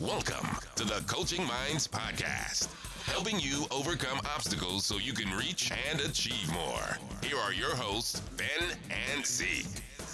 Welcome 0.00 0.56
to 0.76 0.84
the 0.84 1.02
Coaching 1.06 1.46
Minds 1.46 1.86
Podcast, 1.86 2.68
helping 3.04 3.38
you 3.38 3.66
overcome 3.70 4.18
obstacles 4.34 4.86
so 4.86 4.96
you 4.96 5.12
can 5.12 5.30
reach 5.36 5.70
and 5.90 6.00
achieve 6.00 6.50
more. 6.54 6.96
Here 7.22 7.36
are 7.36 7.52
your 7.52 7.76
hosts, 7.76 8.20
Ben 8.38 8.78
and 9.14 9.26
C. 9.26 9.66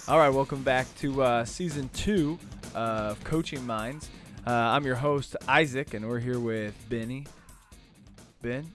All 0.09 0.19
right, 0.19 0.27
welcome 0.27 0.61
back 0.61 0.93
to 0.97 1.23
uh, 1.23 1.45
season 1.45 1.89
two 1.93 2.37
of 2.75 3.23
Coaching 3.23 3.65
Minds. 3.65 4.09
Uh, 4.45 4.51
I'm 4.51 4.85
your 4.85 4.95
host, 4.95 5.37
Isaac, 5.47 5.93
and 5.93 6.05
we're 6.05 6.19
here 6.19 6.39
with 6.39 6.75
Benny. 6.89 7.25
Ben, 8.41 8.69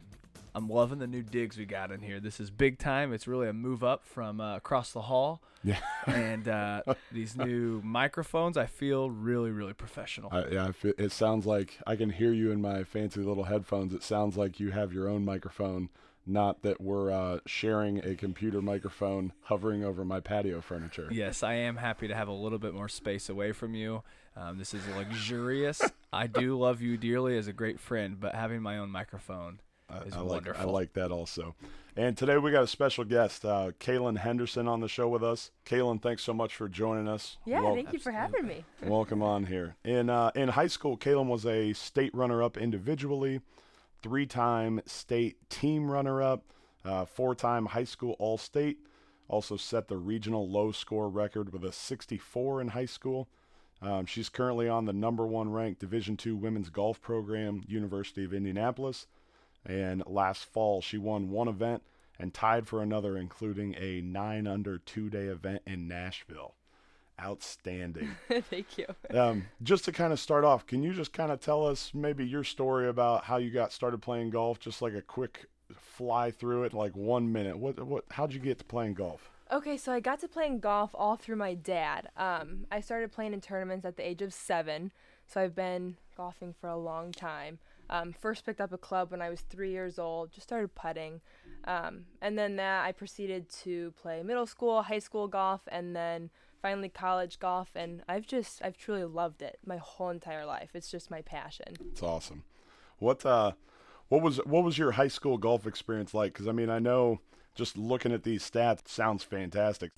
I'm 0.54 0.68
loving 0.68 0.98
the 0.98 1.06
new 1.06 1.22
digs 1.22 1.56
we 1.56 1.64
got 1.64 1.90
in 1.90 2.00
here. 2.00 2.20
This 2.20 2.38
is 2.38 2.50
big 2.50 2.78
time. 2.78 3.12
It's 3.12 3.26
really 3.26 3.48
a 3.48 3.52
move 3.52 3.82
up 3.82 4.04
from 4.04 4.40
uh, 4.40 4.56
across 4.56 4.92
the 4.92 5.02
hall. 5.02 5.40
Yeah. 5.64 5.78
and 6.06 6.46
uh, 6.46 6.82
these 7.12 7.36
new 7.36 7.80
microphones, 7.82 8.56
I 8.58 8.66
feel 8.66 9.10
really, 9.10 9.50
really 9.50 9.72
professional. 9.72 10.30
I, 10.30 10.46
yeah, 10.48 10.66
I 10.66 10.72
feel, 10.72 10.92
it 10.98 11.12
sounds 11.12 11.46
like 11.46 11.78
I 11.86 11.96
can 11.96 12.10
hear 12.10 12.32
you 12.32 12.50
in 12.50 12.60
my 12.60 12.84
fancy 12.84 13.20
little 13.20 13.44
headphones. 13.44 13.94
It 13.94 14.02
sounds 14.02 14.36
like 14.36 14.60
you 14.60 14.72
have 14.72 14.92
your 14.92 15.08
own 15.08 15.24
microphone, 15.24 15.88
not 16.26 16.62
that 16.62 16.82
we're 16.82 17.10
uh, 17.10 17.38
sharing 17.46 18.04
a 18.04 18.14
computer 18.14 18.60
microphone 18.60 19.32
hovering 19.44 19.82
over 19.84 20.04
my 20.04 20.20
patio 20.20 20.60
furniture. 20.60 21.08
Yes, 21.10 21.42
I 21.42 21.54
am 21.54 21.76
happy 21.76 22.08
to 22.08 22.14
have 22.14 22.28
a 22.28 22.32
little 22.32 22.58
bit 22.58 22.74
more 22.74 22.88
space 22.88 23.30
away 23.30 23.52
from 23.52 23.74
you. 23.74 24.02
Um, 24.36 24.58
this 24.58 24.74
is 24.74 24.86
luxurious. 24.88 25.80
I 26.12 26.26
do 26.26 26.58
love 26.58 26.82
you 26.82 26.98
dearly 26.98 27.38
as 27.38 27.46
a 27.46 27.52
great 27.54 27.80
friend, 27.80 28.20
but 28.20 28.34
having 28.34 28.60
my 28.60 28.78
own 28.78 28.90
microphone 28.90 29.60
I, 29.92 30.18
I 30.18 30.22
wonderful. 30.22 30.52
Like, 30.54 30.60
I 30.60 30.64
like 30.64 30.92
that 30.94 31.12
also. 31.12 31.54
And 31.94 32.16
today 32.16 32.38
we 32.38 32.50
got 32.50 32.62
a 32.62 32.68
special 32.68 33.04
guest, 33.04 33.44
uh, 33.44 33.72
Cailyn 33.78 34.16
Henderson, 34.16 34.66
on 34.66 34.80
the 34.80 34.88
show 34.88 35.08
with 35.08 35.22
us. 35.22 35.50
Cailyn, 35.66 36.00
thanks 36.00 36.22
so 36.22 36.32
much 36.32 36.56
for 36.56 36.66
joining 36.66 37.06
us. 37.06 37.36
Yeah, 37.44 37.60
Wel- 37.60 37.74
thank 37.74 37.92
you 37.92 37.98
for 37.98 38.12
having 38.12 38.46
me. 38.46 38.64
Welcome 38.82 39.22
on 39.22 39.44
here. 39.44 39.76
In 39.84 40.08
uh, 40.08 40.30
in 40.34 40.48
high 40.48 40.68
school, 40.68 40.96
Cailyn 40.96 41.26
was 41.26 41.44
a 41.44 41.74
state 41.74 42.14
runner-up 42.14 42.56
individually, 42.56 43.42
three-time 44.02 44.80
state 44.86 45.36
team 45.50 45.90
runner-up, 45.90 46.44
uh, 46.84 47.04
four-time 47.04 47.66
high 47.66 47.84
school 47.84 48.16
All-State. 48.18 48.78
Also 49.28 49.56
set 49.58 49.88
the 49.88 49.98
regional 49.98 50.48
low 50.48 50.72
score 50.72 51.10
record 51.10 51.52
with 51.52 51.64
a 51.64 51.72
64 51.72 52.62
in 52.62 52.68
high 52.68 52.86
school. 52.86 53.28
Um, 53.82 54.06
she's 54.06 54.28
currently 54.28 54.68
on 54.68 54.86
the 54.86 54.92
number 54.92 55.26
one 55.26 55.50
ranked 55.50 55.80
Division 55.80 56.16
II 56.24 56.32
women's 56.32 56.70
golf 56.70 57.02
program, 57.02 57.64
University 57.66 58.24
of 58.24 58.32
Indianapolis. 58.32 59.06
And 59.64 60.02
last 60.06 60.44
fall, 60.44 60.80
she 60.80 60.98
won 60.98 61.30
one 61.30 61.48
event 61.48 61.82
and 62.18 62.32
tied 62.32 62.66
for 62.66 62.82
another, 62.82 63.16
including 63.16 63.74
a 63.78 64.00
nine 64.00 64.46
under 64.46 64.78
two 64.78 65.10
day 65.10 65.26
event 65.26 65.62
in 65.66 65.88
Nashville. 65.88 66.54
Outstanding. 67.20 68.16
thank 68.50 68.78
you. 68.78 68.86
um, 69.16 69.44
just 69.62 69.84
to 69.84 69.92
kind 69.92 70.12
of 70.12 70.18
start 70.18 70.44
off, 70.44 70.66
can 70.66 70.82
you 70.82 70.92
just 70.92 71.12
kind 71.12 71.30
of 71.30 71.40
tell 71.40 71.66
us 71.66 71.92
maybe 71.94 72.26
your 72.26 72.42
story 72.42 72.88
about 72.88 73.24
how 73.24 73.36
you 73.36 73.50
got 73.50 73.72
started 73.72 74.02
playing 74.02 74.30
golf? 74.30 74.58
Just 74.58 74.82
like 74.82 74.94
a 74.94 75.02
quick 75.02 75.46
fly 75.74 76.30
through 76.30 76.64
it, 76.64 76.72
like 76.72 76.96
one 76.96 77.30
minute. 77.32 77.58
What 77.58 77.80
what? 77.86 78.04
How'd 78.10 78.32
you 78.32 78.40
get 78.40 78.58
to 78.58 78.64
playing 78.64 78.94
golf? 78.94 79.30
Okay, 79.52 79.76
so 79.76 79.92
I 79.92 80.00
got 80.00 80.18
to 80.20 80.28
playing 80.28 80.60
golf 80.60 80.92
all 80.94 81.16
through 81.16 81.36
my 81.36 81.52
dad. 81.52 82.08
Um, 82.16 82.66
I 82.72 82.80
started 82.80 83.12
playing 83.12 83.34
in 83.34 83.40
tournaments 83.42 83.84
at 83.84 83.98
the 83.98 84.06
age 84.06 84.22
of 84.22 84.32
seven, 84.32 84.92
so 85.26 85.42
I've 85.42 85.54
been 85.54 85.96
golfing 86.16 86.54
for 86.58 86.68
a 86.68 86.78
long 86.78 87.12
time. 87.12 87.58
Um, 87.92 88.14
first 88.18 88.46
picked 88.46 88.60
up 88.60 88.72
a 88.72 88.78
club 88.78 89.10
when 89.10 89.20
I 89.20 89.28
was 89.28 89.42
three 89.42 89.70
years 89.70 89.98
old, 89.98 90.32
just 90.32 90.46
started 90.46 90.74
putting. 90.74 91.20
Um, 91.64 92.06
and 92.22 92.38
then 92.38 92.56
that 92.56 92.86
I 92.86 92.92
proceeded 92.92 93.50
to 93.64 93.92
play 94.00 94.22
middle 94.22 94.46
school, 94.46 94.80
high 94.82 94.98
school 94.98 95.28
golf, 95.28 95.60
and 95.68 95.94
then 95.94 96.30
finally 96.62 96.88
college 96.88 97.38
golf. 97.38 97.68
And 97.74 98.02
I've 98.08 98.26
just, 98.26 98.62
I've 98.64 98.78
truly 98.78 99.04
loved 99.04 99.42
it 99.42 99.58
my 99.66 99.76
whole 99.76 100.08
entire 100.08 100.46
life. 100.46 100.70
It's 100.72 100.90
just 100.90 101.10
my 101.10 101.20
passion. 101.20 101.74
It's 101.92 102.02
awesome. 102.02 102.44
What 102.98 103.26
uh, 103.26 103.52
what 104.08 104.22
was 104.22 104.38
what 104.38 104.64
was 104.64 104.78
your 104.78 104.92
high 104.92 105.08
school 105.08 105.36
golf 105.36 105.66
experience 105.66 106.14
like? 106.14 106.32
Because 106.32 106.48
I 106.48 106.52
mean, 106.52 106.70
I 106.70 106.78
know 106.78 107.20
just 107.54 107.76
looking 107.76 108.12
at 108.12 108.22
these 108.22 108.48
stats 108.48 108.88
sounds 108.88 109.22
fantastic. 109.22 109.90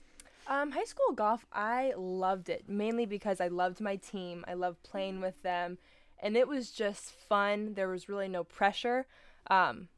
Um, 0.46 0.72
high 0.72 0.84
school 0.84 1.12
golf, 1.14 1.46
I 1.52 1.94
loved 1.96 2.48
it 2.48 2.64
mainly 2.68 3.06
because 3.06 3.40
I 3.40 3.48
loved 3.48 3.80
my 3.80 3.96
team. 3.96 4.44
I 4.46 4.54
loved 4.54 4.82
playing 4.82 5.20
with 5.20 5.40
them, 5.42 5.78
and 6.20 6.36
it 6.36 6.48
was 6.48 6.70
just 6.70 7.10
fun. 7.10 7.74
There 7.74 7.88
was 7.88 8.08
really 8.08 8.28
no 8.28 8.44
pressure. 8.44 9.06
Um, 9.50 9.88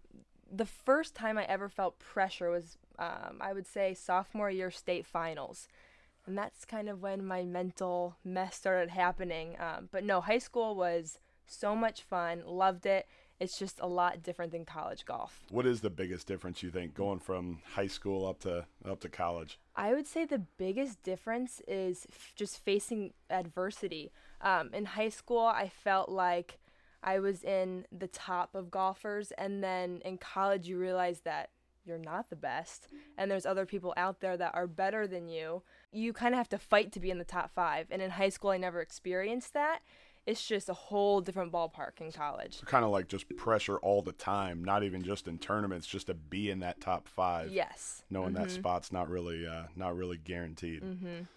the 0.50 0.66
first 0.66 1.14
time 1.14 1.38
I 1.38 1.44
ever 1.44 1.68
felt 1.68 1.98
pressure 1.98 2.50
was, 2.50 2.78
um, 2.98 3.38
I 3.40 3.52
would 3.52 3.66
say, 3.66 3.94
sophomore 3.94 4.50
year 4.50 4.70
state 4.70 5.06
finals. 5.06 5.68
And 6.26 6.36
that's 6.36 6.64
kind 6.64 6.88
of 6.88 7.02
when 7.02 7.24
my 7.24 7.44
mental 7.44 8.16
mess 8.24 8.56
started 8.56 8.90
happening. 8.90 9.56
Um, 9.60 9.88
but 9.92 10.02
no, 10.04 10.20
high 10.20 10.38
school 10.38 10.74
was 10.74 11.18
so 11.46 11.76
much 11.76 12.02
fun. 12.02 12.42
Loved 12.44 12.86
it. 12.86 13.06
It's 13.38 13.58
just 13.58 13.80
a 13.80 13.86
lot 13.86 14.22
different 14.22 14.52
than 14.52 14.64
college 14.64 15.04
golf. 15.04 15.40
What 15.50 15.66
is 15.66 15.82
the 15.82 15.90
biggest 15.90 16.26
difference 16.26 16.62
you 16.62 16.70
think 16.70 16.94
going 16.94 17.18
from 17.18 17.60
high 17.74 17.86
school 17.86 18.26
up 18.26 18.40
to 18.40 18.66
up 18.84 19.00
to 19.00 19.08
college? 19.08 19.58
I 19.74 19.92
would 19.92 20.06
say 20.06 20.24
the 20.24 20.38
biggest 20.38 21.02
difference 21.02 21.60
is 21.68 22.06
f- 22.10 22.32
just 22.34 22.64
facing 22.64 23.12
adversity. 23.28 24.10
Um, 24.40 24.70
in 24.72 24.86
high 24.86 25.10
school, 25.10 25.44
I 25.44 25.68
felt 25.68 26.08
like 26.08 26.58
I 27.02 27.18
was 27.18 27.44
in 27.44 27.86
the 27.92 28.08
top 28.08 28.54
of 28.54 28.70
golfers, 28.70 29.32
and 29.32 29.62
then 29.62 30.00
in 30.04 30.16
college, 30.16 30.66
you 30.66 30.78
realize 30.78 31.20
that 31.20 31.50
you're 31.84 31.98
not 31.98 32.30
the 32.30 32.36
best, 32.36 32.88
and 33.16 33.30
there's 33.30 33.46
other 33.46 33.64
people 33.64 33.94
out 33.96 34.20
there 34.20 34.36
that 34.36 34.54
are 34.54 34.66
better 34.66 35.06
than 35.06 35.28
you. 35.28 35.62
You 35.92 36.12
kind 36.12 36.34
of 36.34 36.38
have 36.38 36.48
to 36.48 36.58
fight 36.58 36.90
to 36.92 37.00
be 37.00 37.10
in 37.10 37.18
the 37.18 37.24
top 37.24 37.52
five, 37.54 37.86
and 37.90 38.02
in 38.02 38.10
high 38.10 38.30
school, 38.30 38.50
I 38.50 38.56
never 38.56 38.80
experienced 38.80 39.52
that. 39.54 39.80
It's 40.26 40.44
just 40.44 40.68
a 40.68 40.74
whole 40.74 41.20
different 41.20 41.52
ballpark 41.52 42.00
in 42.00 42.10
college. 42.10 42.60
Kind 42.66 42.84
of 42.84 42.90
like 42.90 43.06
just 43.06 43.28
pressure 43.36 43.76
all 43.76 44.02
the 44.02 44.12
time, 44.12 44.64
not 44.64 44.82
even 44.82 45.02
just 45.04 45.28
in 45.28 45.38
tournaments, 45.38 45.86
just 45.86 46.08
to 46.08 46.14
be 46.14 46.50
in 46.50 46.58
that 46.60 46.80
top 46.80 47.06
five. 47.06 47.52
Yes. 47.52 48.02
knowing 48.10 48.34
that 48.34 48.50
spot's 48.50 48.90
not 48.92 49.08
really 49.08 49.46
uh, 49.46 49.64
not 49.76 49.96
really 49.96 50.16
guaranteed. 50.16 50.82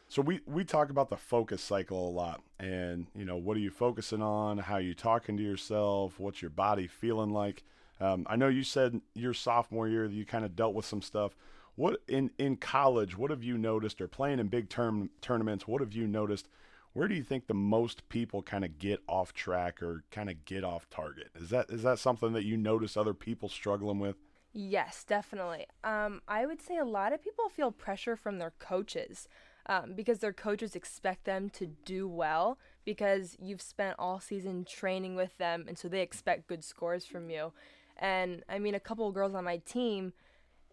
So 0.08 0.24
we 0.24 0.40
we 0.48 0.66
talk 0.66 0.90
about 0.90 1.10
the 1.10 1.18
focus 1.18 1.62
cycle 1.62 2.10
a 2.10 2.12
lot, 2.12 2.42
and 2.60 3.06
you 3.16 3.26
know 3.26 3.38
what 3.38 3.56
are 3.58 3.62
you 3.62 3.70
focusing 3.70 4.24
on? 4.24 4.58
How 4.58 4.76
are 4.76 4.82
you 4.82 4.96
talking 4.96 5.38
to 5.38 5.44
yourself? 5.44 6.20
What's 6.20 6.42
your 6.42 6.52
body 6.52 6.88
feeling 6.88 7.30
like? 7.30 7.64
Um, 8.02 8.26
I 8.28 8.38
know 8.38 8.48
you 8.48 8.64
said 8.64 9.02
your 9.14 9.34
sophomore 9.34 9.88
year 9.88 10.08
that 10.08 10.14
you 10.14 10.26
kind 10.26 10.46
of 10.46 10.56
dealt 10.56 10.74
with 10.74 10.86
some 10.86 11.02
stuff. 11.04 11.36
What 11.76 12.02
in 12.08 12.32
in 12.40 12.58
college? 12.58 13.18
What 13.18 13.30
have 13.30 13.44
you 13.44 13.58
noticed, 13.58 14.02
or 14.02 14.08
playing 14.08 14.40
in 14.40 14.48
big 14.48 14.68
term 14.70 15.12
tournaments? 15.22 15.68
What 15.68 15.82
have 15.82 15.94
you 15.94 16.08
noticed? 16.08 16.48
Where 16.94 17.08
do 17.08 17.16
you 17.16 17.24
think 17.24 17.48
the 17.48 17.54
most 17.54 18.10
people 18.10 18.42
kind 18.42 18.66
of 18.66 18.80
get 18.80 19.00
off 19.08 19.34
track 19.34 19.82
or 19.82 20.04
kind 20.12 20.30
of 20.30 20.46
get 20.46 20.64
off 20.64 20.90
target? 20.90 21.30
Is 21.36 21.50
that 21.50 21.70
is 21.70 21.84
that 21.84 22.00
something 22.00 22.34
that 22.34 22.46
you 22.46 22.58
notice 22.58 22.98
other 22.98 23.14
people 23.14 23.50
struggling 23.50 24.00
with? 24.00 24.18
Yes, 24.52 25.04
definitely. 25.04 25.68
Um, 25.84 26.22
I 26.28 26.46
would 26.46 26.62
say 26.62 26.78
a 26.78 26.86
lot 26.86 27.14
of 27.14 27.24
people 27.24 27.50
feel 27.50 27.72
pressure 27.72 28.16
from 28.16 28.40
their 28.40 28.54
coaches 28.58 29.28
um, 29.68 29.94
because 29.94 30.20
their 30.20 30.34
coaches 30.34 30.76
expect 30.76 31.26
them 31.26 31.52
to 31.52 31.68
do 31.68 32.08
well 32.08 32.58
because 32.84 33.38
you've 33.40 33.62
spent 33.62 33.96
all 34.00 34.20
season 34.20 34.66
training 34.66 35.16
with 35.16 35.38
them, 35.38 35.66
and 35.68 35.78
so 35.78 35.88
they 35.88 36.02
expect 36.02 36.48
good 36.48 36.64
scores 36.64 37.06
from 37.06 37.30
you. 37.30 37.54
And 37.98 38.44
I 38.50 38.58
mean, 38.58 38.74
a 38.74 38.80
couple 38.80 39.08
of 39.08 39.14
girls 39.14 39.36
on 39.36 39.44
my 39.44 39.58
team, 39.58 40.14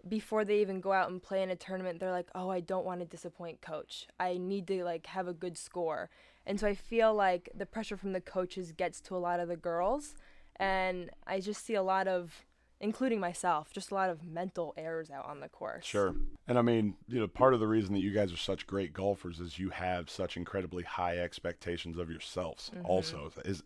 before 0.08 0.44
they 0.44 0.60
even 0.60 0.80
go 0.80 0.92
out 0.92 1.10
and 1.10 1.22
play 1.22 1.42
in 1.42 1.50
a 1.50 1.56
tournament, 1.56 2.00
they're 2.00 2.12
like, 2.12 2.28
"Oh, 2.34 2.50
I 2.50 2.60
don't 2.60 2.84
want 2.84 3.00
to 3.00 3.06
disappoint 3.06 3.60
coach. 3.60 4.06
I 4.18 4.38
need 4.38 4.66
to 4.68 4.84
like 4.84 5.06
have 5.06 5.28
a 5.28 5.32
good 5.32 5.58
score." 5.58 6.10
And 6.46 6.60
so 6.60 6.66
I 6.66 6.74
feel 6.74 7.12
like 7.14 7.48
the 7.54 7.66
pressure 7.66 7.96
from 7.96 8.12
the 8.12 8.20
coaches 8.20 8.72
gets 8.72 9.00
to 9.02 9.16
a 9.16 9.18
lot 9.18 9.40
of 9.40 9.48
the 9.48 9.56
girls, 9.56 10.14
and 10.56 11.10
I 11.26 11.40
just 11.40 11.64
see 11.64 11.74
a 11.74 11.82
lot 11.82 12.08
of 12.08 12.44
including 12.80 13.18
myself, 13.18 13.72
just 13.72 13.90
a 13.90 13.94
lot 13.94 14.10
of 14.10 14.22
mental 14.22 14.74
errors 14.76 15.10
out 15.10 15.24
on 15.26 15.40
the 15.40 15.48
course. 15.48 15.84
Sure. 15.84 16.14
And 16.46 16.58
I 16.58 16.62
mean, 16.62 16.94
you 17.08 17.20
know, 17.20 17.26
part 17.26 17.54
of 17.54 17.60
the 17.60 17.66
reason 17.66 17.94
that 17.94 18.00
you 18.00 18.12
guys 18.12 18.32
are 18.32 18.36
such 18.36 18.66
great 18.66 18.92
golfers 18.92 19.40
is 19.40 19.58
you 19.58 19.70
have 19.70 20.10
such 20.10 20.36
incredibly 20.36 20.82
high 20.82 21.18
expectations 21.18 21.96
of 21.96 22.10
yourselves 22.10 22.70
mm-hmm. 22.74 22.84
also. 22.84 23.32
Is 23.44 23.62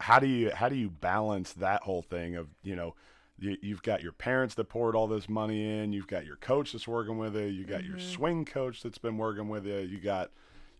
how 0.00 0.18
do 0.18 0.26
you 0.26 0.50
how 0.50 0.68
do 0.68 0.76
you 0.76 0.88
balance 0.88 1.52
that 1.54 1.82
whole 1.82 2.02
thing 2.02 2.36
of, 2.36 2.48
you 2.62 2.74
know, 2.74 2.94
you, 3.38 3.56
you've 3.62 3.82
got 3.82 4.02
your 4.02 4.12
parents 4.12 4.54
that 4.54 4.68
poured 4.68 4.94
all 4.94 5.06
this 5.06 5.28
money 5.28 5.78
in, 5.78 5.92
you've 5.92 6.06
got 6.06 6.24
your 6.24 6.36
coach 6.36 6.72
that's 6.72 6.86
working 6.88 7.18
with 7.18 7.34
you, 7.34 7.46
you 7.46 7.64
got 7.64 7.84
your 7.84 7.98
swing 7.98 8.44
coach 8.44 8.82
that's 8.82 8.98
been 8.98 9.18
working 9.18 9.48
with 9.48 9.66
you, 9.66 9.78
you 9.78 9.98
got 9.98 10.30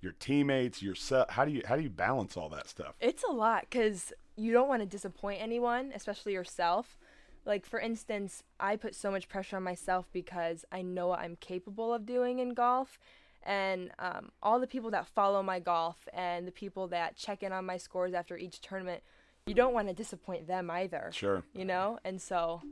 your 0.00 0.12
teammates, 0.12 0.82
yourself. 0.82 1.30
How 1.30 1.44
do 1.44 1.50
you 1.50 1.62
how 1.66 1.76
do 1.76 1.82
you 1.82 1.90
balance 1.90 2.36
all 2.36 2.48
that 2.50 2.68
stuff? 2.68 2.94
It's 3.00 3.24
a 3.24 3.32
lot 3.32 3.66
because 3.68 4.12
you 4.36 4.52
don't 4.52 4.68
want 4.68 4.82
to 4.82 4.86
disappoint 4.86 5.40
anyone, 5.40 5.92
especially 5.94 6.32
yourself. 6.32 6.98
Like, 7.46 7.66
for 7.66 7.78
instance, 7.78 8.42
I 8.58 8.76
put 8.76 8.94
so 8.94 9.10
much 9.10 9.28
pressure 9.28 9.56
on 9.56 9.62
myself 9.62 10.06
because 10.12 10.64
I 10.72 10.82
know 10.82 11.08
what 11.08 11.18
I'm 11.18 11.36
capable 11.36 11.92
of 11.92 12.06
doing 12.06 12.38
in 12.38 12.54
golf. 12.54 12.98
And 13.42 13.90
um, 13.98 14.30
all 14.42 14.58
the 14.58 14.66
people 14.66 14.90
that 14.92 15.06
follow 15.06 15.42
my 15.42 15.60
golf 15.60 16.08
and 16.14 16.48
the 16.48 16.52
people 16.52 16.88
that 16.88 17.16
check 17.16 17.42
in 17.42 17.52
on 17.52 17.66
my 17.66 17.76
scores 17.76 18.14
after 18.14 18.38
each 18.38 18.62
tournament, 18.62 19.02
you 19.46 19.54
don't 19.54 19.74
want 19.74 19.88
to 19.88 19.94
disappoint 19.94 20.46
them 20.46 20.70
either. 20.70 21.10
Sure. 21.12 21.42
You 21.54 21.64
know? 21.64 21.98
And 22.04 22.20
so 22.20 22.62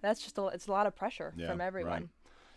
that's 0.00 0.22
just 0.22 0.38
a, 0.38 0.46
it's 0.46 0.66
a 0.66 0.70
lot 0.70 0.86
of 0.86 0.96
pressure 0.96 1.32
Yeah, 1.36 1.48
from 1.48 1.60
everyone. 1.60 1.92
right. 1.92 2.08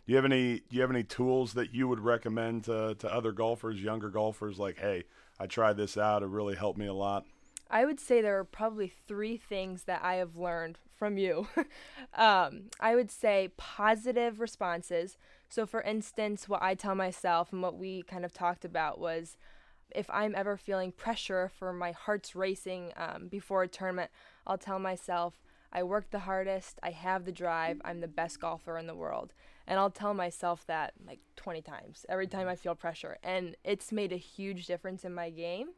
Do 0.07 0.11
you 0.11 0.15
have 0.17 0.25
any 0.25 0.59
do 0.59 0.75
you 0.75 0.81
have 0.81 0.91
any 0.91 1.03
tools 1.03 1.53
that 1.53 1.73
you 1.73 1.87
would 1.87 1.99
recommend 1.99 2.65
to, 2.65 2.95
to 2.99 3.11
other 3.11 3.31
golfers, 3.31 3.81
younger 3.81 4.09
golfers 4.09 4.59
like, 4.59 4.77
hey, 4.77 5.03
I 5.39 5.47
tried 5.47 5.77
this 5.77 5.97
out, 5.97 6.21
it 6.21 6.27
really 6.27 6.55
helped 6.55 6.77
me 6.77 6.85
a 6.85 6.93
lot? 6.93 7.25
I 7.71 7.85
would 7.85 7.99
say 7.99 8.21
there 8.21 8.37
are 8.39 8.43
probably 8.43 8.93
three 9.07 9.35
things 9.37 9.83
that 9.85 10.01
I 10.03 10.15
have 10.15 10.35
learned 10.35 10.77
from 10.95 11.17
you. 11.17 11.47
um, 12.13 12.65
I 12.79 12.93
would 12.93 13.09
say 13.09 13.49
positive 13.57 14.39
responses. 14.39 15.17
So, 15.49 15.65
for 15.65 15.81
instance, 15.81 16.47
what 16.47 16.61
I 16.61 16.75
tell 16.75 16.93
myself 16.93 17.51
and 17.51 17.63
what 17.63 17.75
we 17.75 18.03
kind 18.03 18.23
of 18.23 18.31
talked 18.31 18.63
about 18.63 18.99
was 18.99 19.35
if 19.91 20.09
I'm 20.09 20.35
ever 20.35 20.57
feeling 20.57 20.91
pressure 20.91 21.51
for 21.57 21.73
my 21.73 21.91
heart's 21.91 22.35
racing 22.35 22.91
um, 22.97 23.27
before 23.27 23.63
a 23.63 23.67
tournament, 23.67 24.11
I'll 24.45 24.57
tell 24.57 24.79
myself, 24.79 25.41
I 25.71 25.83
work 25.83 26.09
the 26.09 26.19
hardest, 26.19 26.79
I 26.81 26.91
have 26.91 27.25
the 27.25 27.31
drive, 27.31 27.81
I'm 27.83 27.99
the 27.99 28.07
best 28.07 28.39
golfer 28.39 28.77
in 28.77 28.87
the 28.87 28.95
world. 28.95 29.33
And 29.67 29.79
I'll 29.79 29.89
tell 29.89 30.13
myself 30.13 30.65
that 30.67 30.93
like 31.05 31.19
20 31.35 31.61
times 31.61 32.05
every 32.07 32.27
time 32.27 32.47
I 32.47 32.55
feel 32.55 32.75
pressure. 32.75 33.17
And 33.23 33.55
it's 33.63 33.91
made 33.91 34.13
a 34.13 34.17
huge 34.17 34.67
difference 34.67 35.03
in 35.03 35.13
my 35.13 35.29
game. 35.29 35.69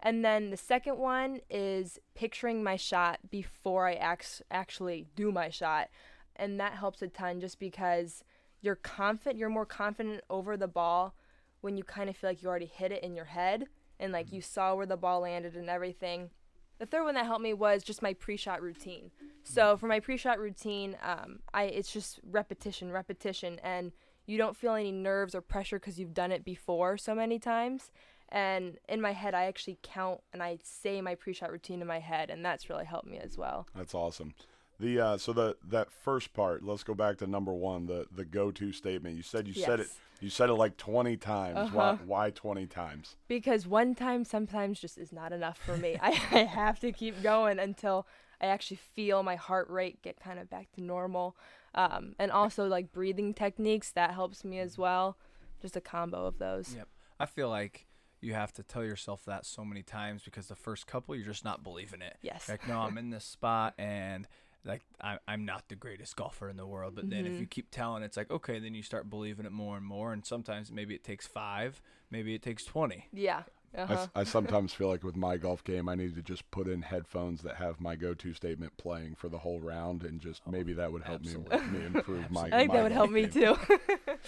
And 0.00 0.24
then 0.24 0.50
the 0.50 0.56
second 0.56 0.98
one 0.98 1.40
is 1.50 1.98
picturing 2.14 2.62
my 2.62 2.76
shot 2.76 3.18
before 3.30 3.88
I 3.88 3.94
act- 3.94 4.42
actually 4.50 5.06
do 5.16 5.32
my 5.32 5.48
shot. 5.50 5.88
And 6.36 6.60
that 6.60 6.74
helps 6.74 7.02
a 7.02 7.08
ton 7.08 7.40
just 7.40 7.58
because 7.58 8.22
you're 8.60 8.76
confident, 8.76 9.38
you're 9.38 9.48
more 9.48 9.66
confident 9.66 10.22
over 10.30 10.56
the 10.56 10.68
ball 10.68 11.14
when 11.60 11.76
you 11.76 11.84
kind 11.84 12.08
of 12.08 12.16
feel 12.16 12.30
like 12.30 12.42
you 12.42 12.48
already 12.48 12.66
hit 12.66 12.92
it 12.92 13.02
in 13.02 13.14
your 13.14 13.24
head 13.24 13.66
and 14.00 14.12
like 14.12 14.32
you 14.32 14.40
saw 14.40 14.74
where 14.74 14.86
the 14.86 14.96
ball 14.96 15.20
landed 15.20 15.56
and 15.56 15.68
everything. 15.68 16.30
The 16.78 16.86
third 16.86 17.04
one 17.04 17.14
that 17.14 17.26
helped 17.26 17.42
me 17.42 17.54
was 17.54 17.82
just 17.82 18.02
my 18.02 18.14
pre-shot 18.14 18.62
routine. 18.62 19.10
So 19.42 19.76
for 19.76 19.88
my 19.88 19.98
pre-shot 19.98 20.38
routine, 20.38 20.96
um, 21.02 21.40
I 21.52 21.64
it's 21.64 21.92
just 21.92 22.20
repetition, 22.22 22.92
repetition, 22.92 23.58
and 23.64 23.92
you 24.26 24.38
don't 24.38 24.56
feel 24.56 24.74
any 24.74 24.92
nerves 24.92 25.34
or 25.34 25.40
pressure 25.40 25.78
because 25.80 25.98
you've 25.98 26.14
done 26.14 26.30
it 26.30 26.44
before 26.44 26.96
so 26.96 27.14
many 27.14 27.38
times. 27.38 27.90
And 28.28 28.78
in 28.88 29.00
my 29.00 29.12
head, 29.12 29.34
I 29.34 29.44
actually 29.44 29.78
count 29.82 30.20
and 30.32 30.42
I 30.42 30.58
say 30.62 31.00
my 31.00 31.14
pre-shot 31.14 31.50
routine 31.50 31.80
in 31.80 31.86
my 31.86 31.98
head, 31.98 32.30
and 32.30 32.44
that's 32.44 32.68
really 32.68 32.84
helped 32.84 33.08
me 33.08 33.18
as 33.18 33.36
well. 33.36 33.66
That's 33.74 33.94
awesome. 33.94 34.34
The 34.78 35.00
uh, 35.00 35.16
so 35.18 35.32
the 35.32 35.56
that 35.66 35.90
first 35.90 36.32
part. 36.32 36.62
Let's 36.62 36.84
go 36.84 36.94
back 36.94 37.16
to 37.18 37.26
number 37.26 37.52
one. 37.52 37.86
The 37.86 38.06
the 38.14 38.24
go 38.24 38.52
to 38.52 38.72
statement. 38.72 39.16
You 39.16 39.22
said 39.22 39.48
you 39.48 39.54
said 39.54 39.80
it. 39.80 39.88
Yes. 40.18 40.22
You 40.22 40.30
said 40.30 40.50
it 40.50 40.54
like 40.54 40.76
twenty 40.76 41.16
times. 41.16 41.72
Why 41.72 41.90
Uh-huh. 41.90 42.04
why 42.06 42.30
twenty 42.30 42.66
times? 42.66 43.16
because 43.28 43.66
one 43.66 43.94
time 43.94 44.24
sometimes 44.24 44.80
just 44.80 44.98
is 44.98 45.12
not 45.12 45.32
enough 45.32 45.58
for 45.58 45.76
me. 45.76 45.96
I, 46.02 46.08
I 46.32 46.38
have 46.44 46.80
to 46.80 46.92
keep 46.92 47.22
going 47.22 47.58
until 47.58 48.06
I 48.40 48.46
actually 48.46 48.78
feel 48.94 49.22
my 49.22 49.36
heart 49.36 49.68
rate 49.70 50.02
get 50.02 50.20
kind 50.20 50.38
of 50.38 50.48
back 50.48 50.70
to 50.72 50.82
normal. 50.82 51.36
Um, 51.74 52.14
and 52.18 52.30
also 52.32 52.66
like 52.66 52.92
breathing 52.92 53.34
techniques 53.34 53.90
that 53.92 54.12
helps 54.14 54.44
me 54.44 54.58
as 54.58 54.78
well. 54.78 55.16
Just 55.60 55.76
a 55.76 55.80
combo 55.80 56.24
of 56.26 56.38
those. 56.38 56.74
Yep. 56.76 56.88
I 57.20 57.26
feel 57.26 57.48
like 57.48 57.86
you 58.20 58.34
have 58.34 58.52
to 58.54 58.62
tell 58.62 58.84
yourself 58.84 59.24
that 59.26 59.44
so 59.46 59.64
many 59.64 59.82
times 59.82 60.22
because 60.24 60.46
the 60.48 60.56
first 60.56 60.86
couple 60.88 61.14
you're 61.14 61.24
just 61.26 61.44
not 61.44 61.62
believing 61.62 62.00
it. 62.02 62.16
Yes. 62.22 62.48
Like, 62.48 62.66
no, 62.66 62.80
I'm 62.80 62.96
in 62.98 63.10
this 63.10 63.24
spot 63.24 63.74
and 63.78 64.26
like 64.64 64.82
I, 65.00 65.18
I'm 65.26 65.44
not 65.44 65.68
the 65.68 65.76
greatest 65.76 66.16
golfer 66.16 66.48
in 66.48 66.56
the 66.56 66.66
world. 66.66 66.94
But 66.94 67.10
then 67.10 67.26
if 67.26 67.40
you 67.40 67.46
keep 67.46 67.70
telling, 67.70 68.02
it's 68.02 68.16
like 68.16 68.30
okay, 68.30 68.58
then 68.58 68.74
you 68.74 68.82
start 68.82 69.08
believing 69.10 69.46
it 69.46 69.52
more 69.52 69.76
and 69.76 69.86
more. 69.86 70.12
And 70.12 70.24
sometimes 70.24 70.70
maybe 70.70 70.94
it 70.94 71.04
takes 71.04 71.26
five, 71.26 71.80
maybe 72.10 72.34
it 72.34 72.42
takes 72.42 72.64
twenty. 72.64 73.08
Yeah. 73.12 73.42
Uh-huh. 73.76 74.06
I 74.14 74.20
I, 74.20 74.24
sometimes 74.24 74.72
feel 74.72 74.88
like 74.88 75.04
with 75.04 75.14
my 75.14 75.36
golf 75.36 75.62
game, 75.62 75.90
I 75.90 75.94
need 75.94 76.14
to 76.14 76.22
just 76.22 76.50
put 76.50 76.66
in 76.66 76.80
headphones 76.80 77.42
that 77.42 77.56
have 77.56 77.80
my 77.80 77.96
go-to 77.96 78.32
statement 78.32 78.74
playing 78.78 79.14
for 79.14 79.28
the 79.28 79.36
whole 79.38 79.60
round, 79.60 80.04
and 80.04 80.20
just 80.20 80.46
maybe 80.46 80.72
that 80.72 80.90
would 80.90 81.02
help 81.02 81.22
me, 81.22 81.34
absolutely. 81.34 81.78
me 81.78 81.86
improve 81.86 82.30
my. 82.30 82.44
I 82.46 82.50
think 82.50 82.68
my 82.68 82.76
that 82.76 82.82
would 82.84 82.92
help 82.92 83.10
golf 83.10 83.14
me 83.14 83.26
game. 83.26 83.56
too. 83.56 84.18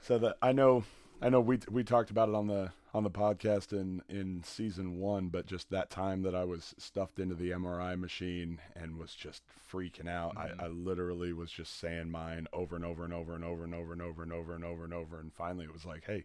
So 0.00 0.16
that 0.18 0.38
I 0.40 0.52
know, 0.52 0.84
I 1.20 1.28
know 1.30 1.40
we 1.40 1.58
we 1.68 1.82
talked 1.82 2.10
about 2.10 2.28
it 2.28 2.34
on 2.34 2.46
the 2.46 2.70
on 2.94 3.02
the 3.02 3.10
podcast 3.10 3.72
in 3.72 4.02
in 4.08 4.42
season 4.44 4.98
one, 4.98 5.28
but 5.28 5.46
just 5.46 5.70
that 5.70 5.90
time 5.90 6.22
that 6.22 6.34
I 6.34 6.44
was 6.44 6.74
stuffed 6.78 7.18
into 7.18 7.34
the 7.34 7.50
MRI 7.50 7.98
machine 7.98 8.60
and 8.76 8.96
was 8.96 9.14
just 9.14 9.42
freaking 9.72 10.08
out, 10.08 10.36
I, 10.36 10.48
mm-hmm. 10.48 10.60
I 10.60 10.66
literally 10.68 11.32
was 11.32 11.50
just 11.50 11.78
saying 11.80 12.10
mine 12.10 12.46
over 12.52 12.76
and 12.76 12.84
over 12.84 13.04
and 13.04 13.12
over 13.12 13.34
and 13.34 13.44
over 13.44 13.64
and 13.64 13.72
over 13.72 13.92
and 13.92 14.02
over 14.02 14.22
and 14.22 14.32
over 14.32 14.54
and 14.54 14.64
over 14.64 14.84
and 14.84 14.94
over, 14.94 15.20
and 15.20 15.32
finally 15.32 15.64
it 15.64 15.72
was 15.72 15.84
like, 15.84 16.04
hey. 16.06 16.24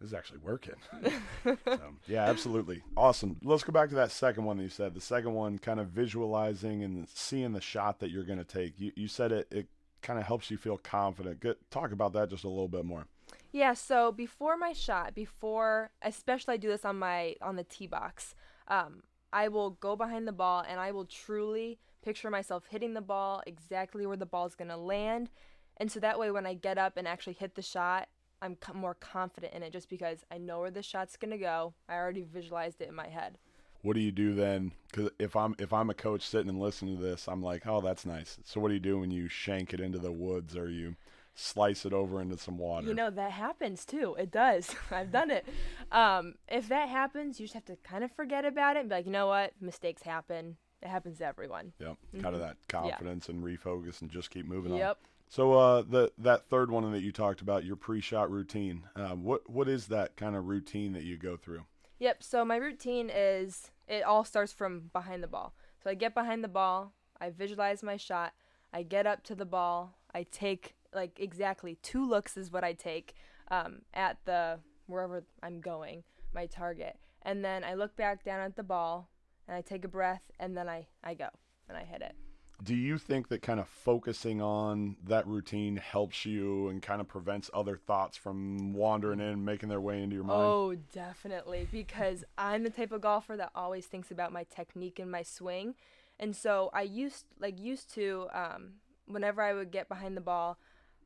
This 0.00 0.08
is 0.08 0.14
actually 0.14 0.40
working. 0.40 0.74
so, 1.44 1.78
yeah, 2.08 2.24
absolutely. 2.24 2.82
Awesome. 2.96 3.36
Let's 3.44 3.62
go 3.62 3.72
back 3.72 3.90
to 3.90 3.94
that 3.94 4.10
second 4.10 4.44
one 4.44 4.56
that 4.56 4.64
you 4.64 4.68
said. 4.68 4.92
The 4.92 5.00
second 5.00 5.34
one, 5.34 5.60
kind 5.60 5.78
of 5.78 5.86
visualizing 5.90 6.82
and 6.82 7.08
seeing 7.08 7.52
the 7.52 7.60
shot 7.60 8.00
that 8.00 8.10
you're 8.10 8.24
going 8.24 8.40
to 8.40 8.44
take. 8.44 8.78
You, 8.78 8.90
you 8.96 9.06
said 9.06 9.30
it, 9.30 9.46
it 9.52 9.68
kind 10.04 10.18
of 10.18 10.26
helps 10.26 10.50
you 10.50 10.56
feel 10.56 10.76
confident. 10.76 11.40
Good. 11.40 11.56
Talk 11.70 11.90
about 11.90 12.12
that 12.12 12.30
just 12.30 12.44
a 12.44 12.48
little 12.48 12.68
bit 12.68 12.84
more. 12.84 13.06
Yeah, 13.50 13.74
so 13.74 14.12
before 14.12 14.56
my 14.56 14.72
shot, 14.72 15.14
before 15.14 15.90
especially 16.02 16.54
I 16.54 16.56
do 16.58 16.68
this 16.68 16.84
on 16.84 16.98
my 16.98 17.34
on 17.40 17.56
the 17.56 17.64
tee 17.64 17.86
box, 17.86 18.34
um, 18.68 19.02
I 19.32 19.48
will 19.48 19.70
go 19.70 19.96
behind 19.96 20.28
the 20.28 20.32
ball 20.32 20.64
and 20.68 20.78
I 20.78 20.92
will 20.92 21.06
truly 21.06 21.78
picture 22.02 22.30
myself 22.30 22.64
hitting 22.68 22.94
the 22.94 23.00
ball 23.00 23.42
exactly 23.46 24.06
where 24.06 24.16
the 24.16 24.26
ball 24.26 24.46
is 24.46 24.54
gonna 24.54 24.76
land, 24.76 25.30
and 25.78 25.90
so 25.90 25.98
that 26.00 26.18
way 26.18 26.30
when 26.30 26.46
I 26.46 26.54
get 26.54 26.78
up 26.78 26.96
and 26.96 27.08
actually 27.08 27.32
hit 27.34 27.54
the 27.54 27.62
shot, 27.62 28.08
I'm 28.42 28.58
more 28.74 28.94
confident 28.94 29.54
in 29.54 29.62
it 29.62 29.72
just 29.72 29.88
because 29.88 30.24
I 30.30 30.38
know 30.38 30.60
where 30.60 30.70
the 30.70 30.82
shot's 30.82 31.16
gonna 31.16 31.38
go. 31.38 31.74
I 31.88 31.94
already 31.94 32.22
visualized 32.22 32.80
it 32.80 32.88
in 32.88 32.94
my 32.94 33.08
head. 33.08 33.38
What 33.84 33.96
do 33.96 34.00
you 34.00 34.12
do 34.12 34.34
then? 34.34 34.72
Because 34.90 35.10
if 35.18 35.36
I'm 35.36 35.54
if 35.58 35.70
I'm 35.74 35.90
a 35.90 35.94
coach 35.94 36.22
sitting 36.22 36.48
and 36.48 36.58
listening 36.58 36.96
to 36.96 37.02
this, 37.02 37.28
I'm 37.28 37.42
like, 37.42 37.66
oh, 37.66 37.82
that's 37.82 38.06
nice. 38.06 38.38
So 38.42 38.58
what 38.58 38.68
do 38.68 38.74
you 38.74 38.80
do 38.80 38.98
when 38.98 39.10
you 39.10 39.28
shank 39.28 39.74
it 39.74 39.80
into 39.80 39.98
the 39.98 40.10
woods 40.10 40.56
or 40.56 40.70
you 40.70 40.96
slice 41.34 41.84
it 41.84 41.92
over 41.92 42.18
into 42.22 42.38
some 42.38 42.56
water? 42.56 42.86
You 42.86 42.94
know 42.94 43.10
that 43.10 43.32
happens 43.32 43.84
too. 43.84 44.16
It 44.18 44.30
does. 44.30 44.74
I've 44.90 45.12
done 45.12 45.30
it. 45.30 45.46
Um, 45.92 46.36
if 46.48 46.66
that 46.68 46.88
happens, 46.88 47.38
you 47.38 47.44
just 47.44 47.52
have 47.52 47.66
to 47.66 47.76
kind 47.84 48.02
of 48.02 48.10
forget 48.12 48.46
about 48.46 48.76
it 48.76 48.80
and 48.80 48.88
be 48.88 48.94
like, 48.94 49.04
you 49.04 49.12
know 49.12 49.26
what, 49.26 49.52
mistakes 49.60 50.02
happen. 50.02 50.56
It 50.80 50.88
happens 50.88 51.18
to 51.18 51.26
everyone. 51.26 51.74
Yep. 51.78 51.96
Kind 52.22 52.34
of 52.34 52.40
that 52.40 52.56
confidence 52.68 53.28
and 53.28 53.44
refocus 53.44 54.00
and 54.00 54.10
just 54.10 54.30
keep 54.30 54.46
moving 54.46 54.72
on. 54.72 54.78
Yep. 54.78 54.98
So 55.28 55.52
uh, 55.58 55.82
the 55.82 56.10
that 56.16 56.46
third 56.48 56.70
one 56.70 56.90
that 56.90 57.02
you 57.02 57.12
talked 57.12 57.42
about, 57.42 57.64
your 57.64 57.76
pre-shot 57.76 58.30
routine. 58.30 58.84
Um, 58.96 59.24
what 59.24 59.50
what 59.50 59.68
is 59.68 59.88
that 59.88 60.16
kind 60.16 60.36
of 60.36 60.46
routine 60.46 60.94
that 60.94 61.02
you 61.02 61.18
go 61.18 61.36
through? 61.36 61.64
Yep. 61.98 62.22
So 62.22 62.46
my 62.46 62.56
routine 62.56 63.10
is 63.12 63.70
it 63.88 64.02
all 64.02 64.24
starts 64.24 64.52
from 64.52 64.90
behind 64.92 65.22
the 65.22 65.28
ball. 65.28 65.54
So 65.82 65.90
I 65.90 65.94
get 65.94 66.14
behind 66.14 66.42
the 66.42 66.48
ball, 66.48 66.92
I 67.20 67.30
visualize 67.30 67.82
my 67.82 67.96
shot, 67.96 68.32
I 68.72 68.82
get 68.82 69.06
up 69.06 69.22
to 69.24 69.34
the 69.34 69.44
ball, 69.44 69.98
I 70.14 70.24
take 70.30 70.74
like 70.94 71.18
exactly 71.18 71.76
two 71.82 72.08
looks 72.08 72.36
is 72.36 72.50
what 72.50 72.64
I 72.64 72.72
take 72.72 73.14
um, 73.50 73.82
at 73.92 74.18
the 74.24 74.60
wherever 74.86 75.24
I'm 75.42 75.60
going, 75.60 76.04
my 76.32 76.46
target, 76.46 76.98
and 77.22 77.44
then 77.44 77.64
I 77.64 77.74
look 77.74 77.96
back 77.96 78.24
down 78.24 78.40
at 78.40 78.56
the 78.56 78.62
ball 78.62 79.10
and 79.46 79.56
I 79.56 79.60
take 79.60 79.84
a 79.84 79.88
breath 79.88 80.22
and 80.38 80.56
then 80.56 80.68
I 80.68 80.86
I 81.02 81.14
go 81.14 81.28
and 81.68 81.76
I 81.76 81.84
hit 81.84 82.02
it. 82.02 82.14
Do 82.62 82.74
you 82.74 82.98
think 82.98 83.28
that 83.28 83.42
kind 83.42 83.60
of 83.60 83.68
focusing 83.68 84.40
on 84.40 84.96
that 85.04 85.26
routine 85.26 85.76
helps 85.76 86.24
you 86.24 86.68
and 86.68 86.80
kind 86.80 87.00
of 87.00 87.08
prevents 87.08 87.50
other 87.52 87.76
thoughts 87.76 88.16
from 88.16 88.72
wandering 88.72 89.20
in, 89.20 89.44
making 89.44 89.68
their 89.68 89.80
way 89.80 90.02
into 90.02 90.14
your 90.14 90.24
mind? 90.24 90.40
Oh, 90.40 90.74
definitely. 90.92 91.68
Because 91.70 92.24
I'm 92.38 92.62
the 92.62 92.70
type 92.70 92.92
of 92.92 93.00
golfer 93.00 93.36
that 93.36 93.50
always 93.54 93.86
thinks 93.86 94.10
about 94.10 94.32
my 94.32 94.44
technique 94.44 94.98
and 94.98 95.10
my 95.10 95.22
swing. 95.22 95.74
And 96.18 96.34
so 96.34 96.70
I 96.72 96.82
used 96.82 97.26
like 97.40 97.58
used 97.58 97.92
to 97.94 98.28
um, 98.32 98.74
whenever 99.06 99.42
I 99.42 99.52
would 99.52 99.70
get 99.70 99.88
behind 99.88 100.16
the 100.16 100.20
ball, 100.20 100.58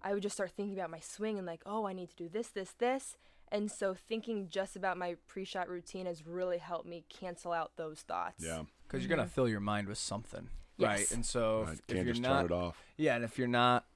I 0.03 0.15
would 0.15 0.23
just 0.23 0.37
start 0.37 0.53
thinking 0.53 0.79
about 0.79 0.91
my 0.91 1.01
swing 1.01 1.39
and 1.39 1.47
like, 1.47 1.63
oh, 1.67 1.87
I 1.87 1.93
need 1.93 2.11
to 2.11 2.17
do 2.17 2.29
this, 2.29 2.49
this, 2.49 2.75
this. 2.79 3.17
And 3.51 3.71
so 3.71 3.95
thinking 3.95 4.49
just 4.51 4.77
about 4.77 4.99
my 4.99 5.17
pre-shot 5.27 5.69
routine 5.69 6.07
has 6.07 6.27
really 6.27 6.59
helped 6.59 6.87
me 6.87 7.05
cancel 7.09 7.53
out 7.53 7.73
those 7.77 8.01
thoughts. 8.01 8.45
Yeah. 8.45 8.65
because 8.87 9.05
you're 9.05 9.17
gonna 9.17 9.29
fill 9.29 9.49
your 9.49 9.61
mind 9.61 9.89
with 9.89 9.99
something, 9.99 10.49
right? 10.87 11.11
And 11.13 11.25
so 11.25 11.63
Right. 11.65 11.73
if, 11.75 11.79
if 11.81 11.87
Can't 11.89 12.05
you're 12.07 12.15
just 12.15 12.23
not, 12.23 12.43
turn 12.43 12.45
it 12.47 12.53
off. 12.53 12.83
yeah, 12.97 13.17
and 13.17 13.25
if 13.25 13.39
you're 13.39 13.49
not, 13.49 13.87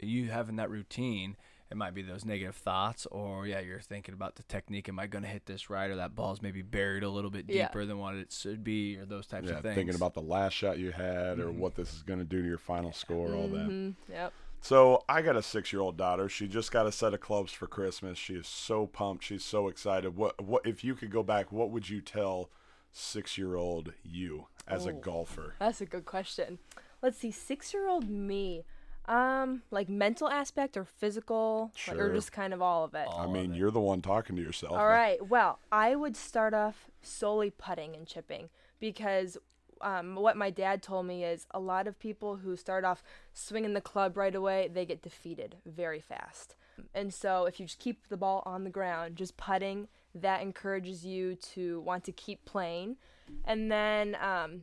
you 0.00 0.30
having 0.30 0.56
that 0.56 0.70
routine, 0.70 1.36
it 1.70 1.76
might 1.76 1.94
be 1.94 2.02
those 2.02 2.24
negative 2.24 2.54
thoughts, 2.56 3.06
or 3.06 3.46
yeah, 3.46 3.60
you're 3.60 3.80
thinking 3.80 4.12
about 4.14 4.36
the 4.36 4.42
technique. 4.44 4.88
Am 4.88 4.98
I 4.98 5.06
gonna 5.06 5.26
hit 5.28 5.46
this 5.46 5.70
right, 5.70 5.90
or 5.90 5.96
that 5.96 6.14
ball's 6.14 6.42
maybe 6.42 6.62
buried 6.62 7.02
a 7.02 7.08
little 7.08 7.30
bit 7.30 7.46
Yeah. 7.48 7.66
deeper 7.68 7.86
than 7.86 7.98
what 7.98 8.14
it 8.16 8.32
should 8.32 8.62
be, 8.62 8.96
or 8.98 9.06
those 9.06 9.26
types 9.26 9.48
Yeah, 9.48 9.56
of 9.56 9.62
things. 9.62 9.74
thinking 9.74 9.94
about 9.94 10.14
the 10.14 10.22
last 10.22 10.52
shot 10.52 10.78
you 10.78 10.92
had 10.92 11.38
or 11.40 11.50
what 11.50 11.74
this 11.74 11.94
is 11.94 12.02
going 12.02 12.18
to 12.18 12.24
do 12.24 12.42
to 12.42 12.48
your 12.48 12.58
final 12.58 12.92
score, 12.92 13.34
all 13.34 13.48
that. 13.48 13.68
Mhm. 13.68 13.94
Yep. 14.08 14.32
So 14.60 15.04
I 15.08 15.20
got 15.20 15.36
a 15.36 15.42
six-year-old 15.42 15.96
daughter. 15.98 16.26
She 16.28 16.48
just 16.48 16.72
got 16.72 16.86
a 16.86 16.92
set 16.92 17.12
of 17.12 17.20
clubs 17.20 17.52
for 17.52 17.66
Christmas. 17.66 18.16
She 18.18 18.34
is 18.34 18.46
so 18.48 18.86
pumped. 18.86 19.24
She's 19.24 19.44
so 19.44 19.68
excited. 19.68 20.16
What? 20.16 20.40
What? 20.42 20.66
If 20.66 20.82
you 20.84 20.94
could 20.94 21.10
go 21.10 21.22
back, 21.22 21.52
what 21.52 21.70
would 21.70 21.88
you 21.88 22.00
tell 22.00 22.50
six-year-old 22.94 23.92
you 24.02 24.46
as 24.66 24.86
a 24.86 24.90
Oh. 24.90 25.00
golfer? 25.00 25.54
That's 25.58 25.80
a 25.80 25.86
good 25.86 26.06
question. 26.06 26.58
Let's 27.02 27.18
see, 27.18 27.30
six-year-old 27.30 28.08
me, 28.08 28.64
um, 29.06 29.62
like 29.70 29.88
mental 29.90 30.28
aspect 30.30 30.76
or 30.76 30.84
physical, 30.84 31.72
like, 31.86 31.98
or 31.98 32.14
just 32.14 32.32
kind 32.32 32.54
of 32.54 32.62
all 32.62 32.84
of 32.84 32.94
it. 32.94 33.06
I 33.10 33.26
mean, 33.26 33.52
you're 33.52 33.70
the 33.70 33.80
one 33.80 34.00
talking 34.00 34.36
to 34.36 34.42
yourself. 34.42 34.72
All 34.72 34.86
right. 34.86 35.26
Well, 35.26 35.58
I 35.70 35.94
would 35.96 36.16
start 36.16 36.54
off 36.54 36.88
solely 37.02 37.50
putting 37.50 37.94
and 37.94 38.06
chipping 38.06 38.48
because 38.80 39.36
um, 39.82 40.14
what 40.14 40.36
my 40.38 40.48
dad 40.48 40.82
told 40.82 41.04
me 41.04 41.24
is 41.24 41.46
a 41.50 41.60
lot 41.60 41.86
of 41.86 41.98
people 41.98 42.36
who 42.36 42.56
start 42.56 42.84
off 42.84 43.02
swinging 43.34 43.74
the 43.74 43.82
club 43.82 44.16
right 44.16 44.34
away, 44.34 44.70
they 44.72 44.86
get 44.86 45.02
defeated 45.02 45.56
very 45.66 46.00
fast. 46.00 46.54
And 46.94 47.12
so 47.12 47.44
if 47.44 47.60
you 47.60 47.66
just 47.66 47.78
keep 47.78 48.08
the 48.08 48.16
ball 48.16 48.42
on 48.46 48.64
the 48.64 48.70
ground, 48.70 49.16
just 49.16 49.36
putting, 49.36 49.88
that 50.14 50.42
encourages 50.42 51.04
you 51.04 51.36
to 51.36 51.80
want 51.80 52.04
to 52.04 52.12
keep 52.12 52.44
playing. 52.44 52.96
And 53.44 53.70
then 53.70 54.16
um, 54.20 54.62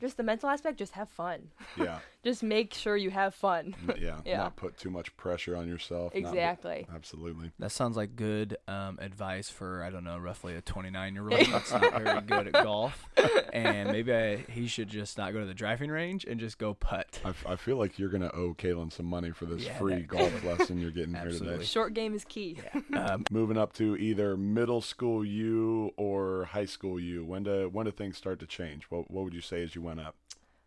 just 0.00 0.16
the 0.16 0.22
mental 0.22 0.48
aspect, 0.48 0.78
just 0.78 0.92
have 0.92 1.08
fun. 1.08 1.48
Yeah. 1.76 1.98
just 2.22 2.42
make 2.42 2.74
sure 2.74 2.96
you 2.96 3.10
have 3.10 3.34
fun. 3.34 3.74
Yeah. 3.98 4.20
Yeah. 4.26 4.36
Not 4.38 4.56
put 4.56 4.76
too 4.76 4.90
much 4.90 5.16
pressure 5.16 5.56
on 5.56 5.66
yourself. 5.66 6.14
not 6.14 6.18
Exactly. 6.32 6.86
absolutely. 6.94 7.50
That 7.58 7.72
sounds 7.72 7.96
like 7.96 8.14
good 8.16 8.56
um, 8.68 8.98
advice 9.00 9.48
for 9.48 9.82
I 9.82 9.90
don't 9.90 10.04
know, 10.04 10.18
roughly 10.18 10.54
a 10.56 10.60
29 10.60 11.14
year 11.14 11.22
old 11.30 11.40
that's 11.50 11.72
not 11.72 12.02
very 12.02 12.20
good 12.22 12.46
at 12.48 12.52
golf, 12.64 13.08
and 13.52 13.90
maybe 13.90 14.12
I, 14.14 14.36
he 14.36 14.66
should 14.66 14.88
just 14.88 15.16
not 15.18 15.32
go 15.32 15.40
to 15.40 15.46
the 15.46 15.54
driving 15.54 15.90
range 15.90 16.24
and 16.24 16.38
just 16.38 16.58
go 16.58 16.74
putt. 16.74 17.20
I 17.46 17.56
feel 17.56 17.76
like 17.76 17.98
you're 17.98 18.08
going 18.10 18.22
to 18.22 18.34
owe 18.34 18.54
Cailyn 18.54 18.92
some 18.92 19.06
money 19.06 19.30
for 19.30 19.46
this 19.46 19.64
Yeah, 19.64 19.78
free 19.78 19.94
that- 19.96 20.08
golf 20.08 20.44
lesson 20.44 20.78
you're 20.78 20.90
getting 20.90 21.14
here 21.14 21.24
today. 21.24 21.34
Absolutely. 21.36 21.64
Short 21.66 21.94
game 21.94 22.14
is 22.14 22.24
key. 22.24 22.58
Um, 22.92 23.24
Moving 23.30 23.56
up 23.56 23.72
to 23.74 23.96
either 23.96 24.36
middle 24.36 24.80
school 24.82 25.24
you 25.24 25.92
or 25.96 26.44
high 26.46 26.66
school 26.66 27.00
you. 27.00 27.24
When 27.24 27.44
do 27.44 27.68
when 27.72 27.86
do 27.86 27.92
things 27.92 28.16
start 28.16 28.38
to 28.40 28.46
change? 28.46 28.84
What 28.90 29.10
what 29.10 29.24
would 29.24 29.34
you 29.34 29.40
say 29.40 29.62
as 29.62 29.74
you 29.74 29.82
went 29.82 30.00
up? 30.00 30.14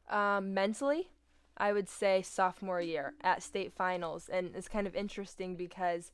Um, 0.09 0.53
mentally, 0.53 1.09
I 1.57 1.73
would 1.73 1.89
say 1.89 2.21
sophomore 2.21 2.81
year 2.81 3.13
at 3.21 3.43
state 3.43 3.73
finals, 3.73 4.29
and 4.31 4.55
it's 4.55 4.67
kind 4.67 4.87
of 4.87 4.95
interesting 4.95 5.55
because 5.55 6.11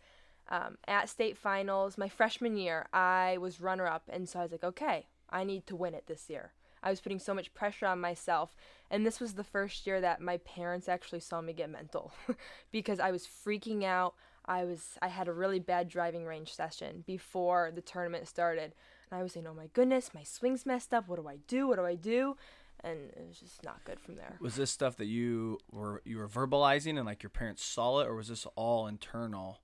um, 0.49 0.77
at 0.87 1.09
state 1.09 1.37
finals, 1.37 1.97
my 1.97 2.09
freshman 2.09 2.57
year, 2.57 2.87
I 2.91 3.37
was 3.39 3.61
runner 3.61 3.87
up, 3.87 4.03
and 4.09 4.27
so 4.27 4.39
I 4.39 4.43
was 4.43 4.51
like, 4.51 4.63
okay, 4.63 5.07
I 5.29 5.43
need 5.43 5.67
to 5.67 5.75
win 5.75 5.93
it 5.93 6.07
this 6.07 6.29
year. 6.29 6.53
I 6.81 6.89
was 6.89 7.01
putting 7.01 7.19
so 7.19 7.33
much 7.33 7.53
pressure 7.53 7.85
on 7.85 7.99
myself, 7.99 8.55
and 8.89 9.05
this 9.05 9.19
was 9.19 9.33
the 9.33 9.43
first 9.43 9.85
year 9.85 10.01
that 10.01 10.21
my 10.21 10.37
parents 10.37 10.89
actually 10.89 11.19
saw 11.19 11.41
me 11.41 11.53
get 11.53 11.69
mental 11.69 12.13
because 12.71 12.99
I 12.99 13.11
was 13.11 13.27
freaking 13.27 13.83
out. 13.83 14.15
I 14.45 14.63
was 14.63 14.97
I 15.01 15.09
had 15.09 15.27
a 15.27 15.33
really 15.33 15.59
bad 15.59 15.89
driving 15.89 16.25
range 16.25 16.53
session 16.53 17.03
before 17.05 17.71
the 17.73 17.81
tournament 17.81 18.27
started, 18.27 18.73
and 19.11 19.19
I 19.19 19.23
was 19.23 19.33
saying, 19.33 19.45
"Oh 19.45 19.53
my 19.53 19.67
goodness, 19.73 20.13
my 20.13 20.23
swing's 20.23 20.65
messed 20.65 20.93
up. 20.93 21.07
What 21.07 21.19
do 21.21 21.27
I 21.27 21.37
do? 21.47 21.67
What 21.67 21.77
do 21.77 21.85
I 21.85 21.95
do?" 21.95 22.35
And 22.83 23.09
it 23.09 23.25
was 23.27 23.39
just 23.39 23.63
not 23.63 23.83
good 23.83 23.99
from 23.99 24.15
there. 24.15 24.37
was 24.39 24.55
this 24.55 24.71
stuff 24.71 24.95
that 24.97 25.05
you 25.07 25.57
were 25.71 26.01
you 26.05 26.17
were 26.17 26.27
verbalizing 26.29 26.97
and 26.97 27.05
like 27.05 27.21
your 27.23 27.29
parents 27.29 27.63
saw 27.63 27.99
it, 27.99 28.07
or 28.07 28.15
was 28.15 28.29
this 28.29 28.45
all 28.55 28.87
internal? 28.87 29.59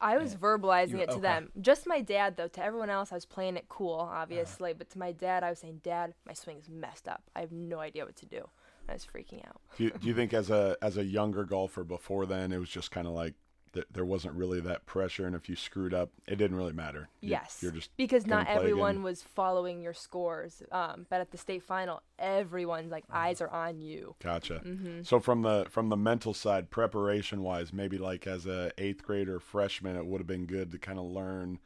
I 0.00 0.16
was 0.16 0.36
verbalizing 0.36 0.90
You- 0.92 0.98
it 1.00 1.06
to 1.06 1.12
okay. 1.14 1.22
them. 1.22 1.52
Just 1.60 1.86
my 1.86 2.00
dad, 2.00 2.36
though. 2.36 2.46
To 2.46 2.62
everyone 2.64 2.88
else, 2.88 3.10
I 3.10 3.16
was 3.16 3.24
playing 3.26 3.56
it 3.56 3.68
cool, 3.68 3.94
obviously. 3.94 4.70
Uh-huh. 4.70 4.78
But 4.78 4.90
to 4.90 4.98
my 4.98 5.10
dad, 5.10 5.42
I 5.42 5.50
was 5.50 5.58
saying, 5.58 5.80
"Dad, 5.82 6.14
my 6.24 6.34
swing 6.34 6.58
is 6.58 6.68
messed 6.68 7.08
up. 7.08 7.24
I 7.34 7.40
have 7.40 7.50
no 7.50 7.80
idea 7.80 8.04
what 8.04 8.14
to 8.16 8.26
do." 8.26 8.48
I 8.88 8.92
was 8.94 9.04
freaking 9.04 9.44
out. 9.46 9.60
Do 9.76 9.84
you, 9.84 9.90
do 9.90 10.06
you 10.06 10.14
think 10.14 10.32
as 10.32 10.50
a 10.50 10.76
as 10.80 10.96
a 10.96 11.04
younger 11.04 11.44
golfer 11.44 11.84
before 11.84 12.26
then 12.26 12.52
it 12.52 12.58
was 12.58 12.70
just 12.70 12.90
kind 12.90 13.06
of 13.06 13.12
like 13.12 13.34
th- 13.72 13.86
there 13.90 14.04
wasn't 14.04 14.34
really 14.34 14.60
that 14.60 14.86
pressure 14.86 15.26
and 15.26 15.34
if 15.36 15.48
you 15.48 15.56
screwed 15.56 15.92
up 15.94 16.10
it 16.26 16.36
didn't 16.36 16.56
really 16.56 16.72
matter. 16.72 17.08
You- 17.20 17.30
yes, 17.30 17.58
You're 17.62 17.72
just 17.72 17.96
because 17.96 18.26
not 18.26 18.46
everyone 18.46 18.90
again. 18.92 19.02
was 19.02 19.22
following 19.22 19.82
your 19.82 19.94
scores. 19.94 20.62
Um, 20.72 21.06
but 21.08 21.20
at 21.20 21.30
the 21.30 21.38
state 21.38 21.62
final, 21.62 22.02
everyone's 22.18 22.90
like 22.90 23.04
eyes 23.12 23.40
are 23.40 23.50
on 23.50 23.80
you. 23.80 24.14
Gotcha. 24.22 24.62
Mm-hmm. 24.64 25.02
So 25.02 25.20
from 25.20 25.42
the 25.42 25.66
from 25.70 25.88
the 25.88 25.96
mental 25.96 26.34
side, 26.34 26.70
preparation 26.70 27.42
wise, 27.42 27.72
maybe 27.72 27.98
like 27.98 28.26
as 28.26 28.46
a 28.46 28.70
eighth 28.78 29.02
grader 29.02 29.40
freshman, 29.40 29.96
it 29.96 30.06
would 30.06 30.20
have 30.20 30.26
been 30.26 30.46
good 30.46 30.70
to 30.72 30.78
kind 30.78 30.98
of 30.98 31.04
learn 31.06 31.58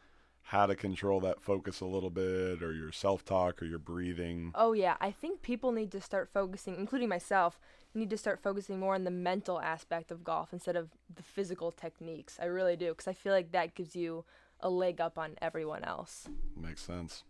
how 0.52 0.66
to 0.66 0.74
control 0.76 1.18
that 1.18 1.40
focus 1.40 1.80
a 1.80 1.86
little 1.86 2.10
bit, 2.10 2.62
or 2.62 2.74
your 2.74 2.92
self 2.92 3.24
talk, 3.24 3.62
or 3.62 3.64
your 3.64 3.78
breathing. 3.78 4.52
Oh 4.54 4.74
yeah, 4.74 4.96
I 5.00 5.10
think 5.10 5.40
people 5.40 5.72
need 5.72 5.90
to 5.92 6.00
start 6.00 6.28
focusing, 6.30 6.76
including 6.76 7.08
myself, 7.08 7.58
need 7.94 8.10
to 8.10 8.18
start 8.18 8.38
focusing 8.42 8.78
more 8.78 8.94
on 8.94 9.04
the 9.04 9.10
mental 9.10 9.62
aspect 9.62 10.10
of 10.10 10.22
golf 10.22 10.52
instead 10.52 10.76
of 10.76 10.90
the 11.12 11.22
physical 11.22 11.72
techniques. 11.72 12.38
I 12.38 12.44
really 12.44 12.76
do, 12.76 12.90
because 12.90 13.08
I 13.08 13.14
feel 13.14 13.32
like 13.32 13.52
that 13.52 13.74
gives 13.74 13.96
you 13.96 14.26
a 14.60 14.68
leg 14.68 15.00
up 15.00 15.16
on 15.16 15.36
everyone 15.40 15.84
else. 15.84 16.28
Makes 16.54 16.82
sense. 16.82 17.24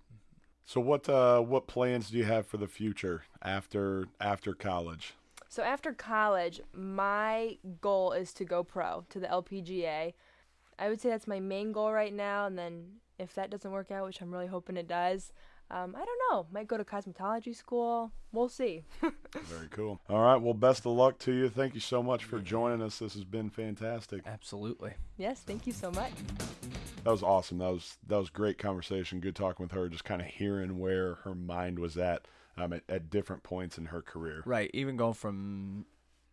So 0.64 0.80
what 0.80 1.08
uh, 1.08 1.42
what 1.42 1.68
plans 1.68 2.10
do 2.10 2.18
you 2.18 2.24
have 2.24 2.48
for 2.48 2.56
the 2.56 2.66
future 2.66 3.22
after 3.40 4.08
after 4.20 4.52
college? 4.52 5.14
So 5.48 5.62
after 5.62 5.92
college, 5.92 6.60
my 6.72 7.58
goal 7.80 8.10
is 8.10 8.32
to 8.32 8.44
go 8.44 8.64
pro 8.64 9.04
to 9.10 9.20
the 9.20 9.28
LPGA. 9.28 10.14
I 10.76 10.88
would 10.88 11.00
say 11.00 11.10
that's 11.10 11.28
my 11.28 11.38
main 11.38 11.70
goal 11.70 11.92
right 11.92 12.12
now, 12.12 12.46
and 12.46 12.58
then 12.58 13.01
if 13.22 13.34
that 13.34 13.50
doesn't 13.50 13.70
work 13.70 13.90
out, 13.90 14.04
which 14.06 14.20
I'm 14.20 14.32
really 14.32 14.46
hoping 14.46 14.76
it 14.76 14.88
does, 14.88 15.32
um, 15.70 15.94
I 15.96 16.04
don't 16.04 16.20
know. 16.30 16.46
Might 16.52 16.68
go 16.68 16.76
to 16.76 16.84
cosmetology 16.84 17.54
school. 17.56 18.12
We'll 18.32 18.48
see. 18.50 18.84
Very 19.44 19.68
cool. 19.70 20.00
All 20.10 20.20
right. 20.20 20.36
Well, 20.36 20.52
best 20.54 20.80
of 20.84 20.92
luck 20.92 21.18
to 21.20 21.32
you. 21.32 21.48
Thank 21.48 21.74
you 21.74 21.80
so 21.80 22.02
much 22.02 22.24
for 22.24 22.38
joining 22.40 22.82
us. 22.82 22.98
This 22.98 23.14
has 23.14 23.24
been 23.24 23.48
fantastic. 23.48 24.20
Absolutely. 24.26 24.92
yes, 25.16 25.40
thank 25.46 25.66
you 25.66 25.72
so 25.72 25.90
much. 25.92 26.12
That 27.04 27.10
was 27.10 27.22
awesome. 27.22 27.58
That 27.58 27.70
was 27.72 27.96
that 28.06 28.16
was 28.18 28.28
great 28.28 28.58
conversation. 28.58 29.20
Good 29.20 29.34
talking 29.34 29.64
with 29.64 29.72
her. 29.72 29.88
Just 29.88 30.04
kind 30.04 30.20
of 30.20 30.26
hearing 30.28 30.78
where 30.78 31.14
her 31.24 31.34
mind 31.34 31.78
was 31.78 31.96
at 31.96 32.26
um, 32.58 32.72
at, 32.74 32.82
at 32.88 33.08
different 33.10 33.42
points 33.42 33.78
in 33.78 33.86
her 33.86 34.02
career. 34.02 34.42
Right. 34.44 34.70
Even 34.74 34.96
going 34.96 35.14
from 35.14 35.86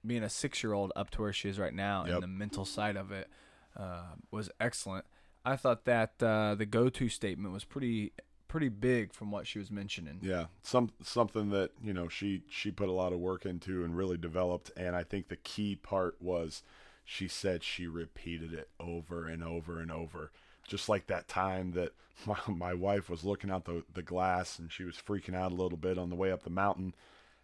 being 0.05 0.24
a 0.24 0.29
six 0.29 0.63
year 0.63 0.74
old 0.74 0.91
up 0.96 1.10
to 1.12 1.22
where 1.22 1.34
she 1.34 1.50
is 1.50 1.58
right 1.60 1.74
now 1.74 2.03
Yep. 2.05 2.13
and 2.15 2.24
the 2.24 2.27
mental 2.27 2.65
side 2.65 2.98
of 2.98 3.12
it 3.12 3.29
uh, 3.77 4.03
was 4.31 4.50
excellent. 4.60 5.05
I 5.46 5.55
thought 5.55 5.86
that 5.86 6.22
uh, 6.22 6.55
the 6.55 6.65
go 6.65 6.89
to 6.89 7.10
statement 7.10 7.53
was 7.53 7.63
pretty 7.63 8.12
pretty 8.50 8.67
big 8.69 9.13
from 9.13 9.31
what 9.31 9.48
she 9.48 9.60
was 9.60 9.72
mentioning. 9.72 10.19
Yeah, 10.22 10.48
some 10.63 10.91
something 11.01 11.51
that 11.51 11.72
you 11.81 11.93
know 11.93 12.10
she 12.10 12.43
she 12.50 12.72
put 12.72 12.89
a 12.89 12.93
lot 12.93 13.13
of 13.13 13.19
work 13.19 13.46
into 13.46 13.86
and 13.86 13.96
really 13.96 14.17
developed. 14.17 14.72
And 14.75 14.96
I 14.96 15.03
think 15.03 15.29
the 15.29 15.38
key 15.38 15.75
part 15.75 16.22
was 16.22 16.63
she 17.05 17.29
said 17.29 17.63
she 17.63 17.88
repeated 17.88 18.53
it 18.53 18.69
over 18.79 19.27
and 19.27 19.43
over 19.43 19.79
and 19.79 19.91
over, 19.91 20.31
just 20.67 20.89
like 20.89 21.08
that 21.08 21.29
time 21.29 21.72
that 21.72 21.93
my, 22.25 22.38
my 22.48 22.74
wife 22.74 23.10
was 23.10 23.24
looking 23.24 23.50
out 23.50 23.63
the 23.63 23.84
the 23.93 24.03
glass 24.03 24.60
and 24.60 24.72
she 24.72 24.84
was 24.84 24.96
freaking 24.96 25.36
out 25.36 25.53
a 25.53 25.55
little 25.55 25.77
bit 25.77 25.98
on 25.98 26.10
the 26.10 26.15
way 26.15 26.31
up 26.31 26.43
the 26.43 26.50
mountain, 26.50 26.93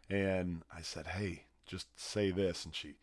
and 0.10 0.64
I 0.76 0.82
said, 0.82 1.08
"Hey, 1.08 1.44
just 1.66 1.88
say 1.96 2.32
this," 2.32 2.66
and 2.66 2.76
she 2.76 2.96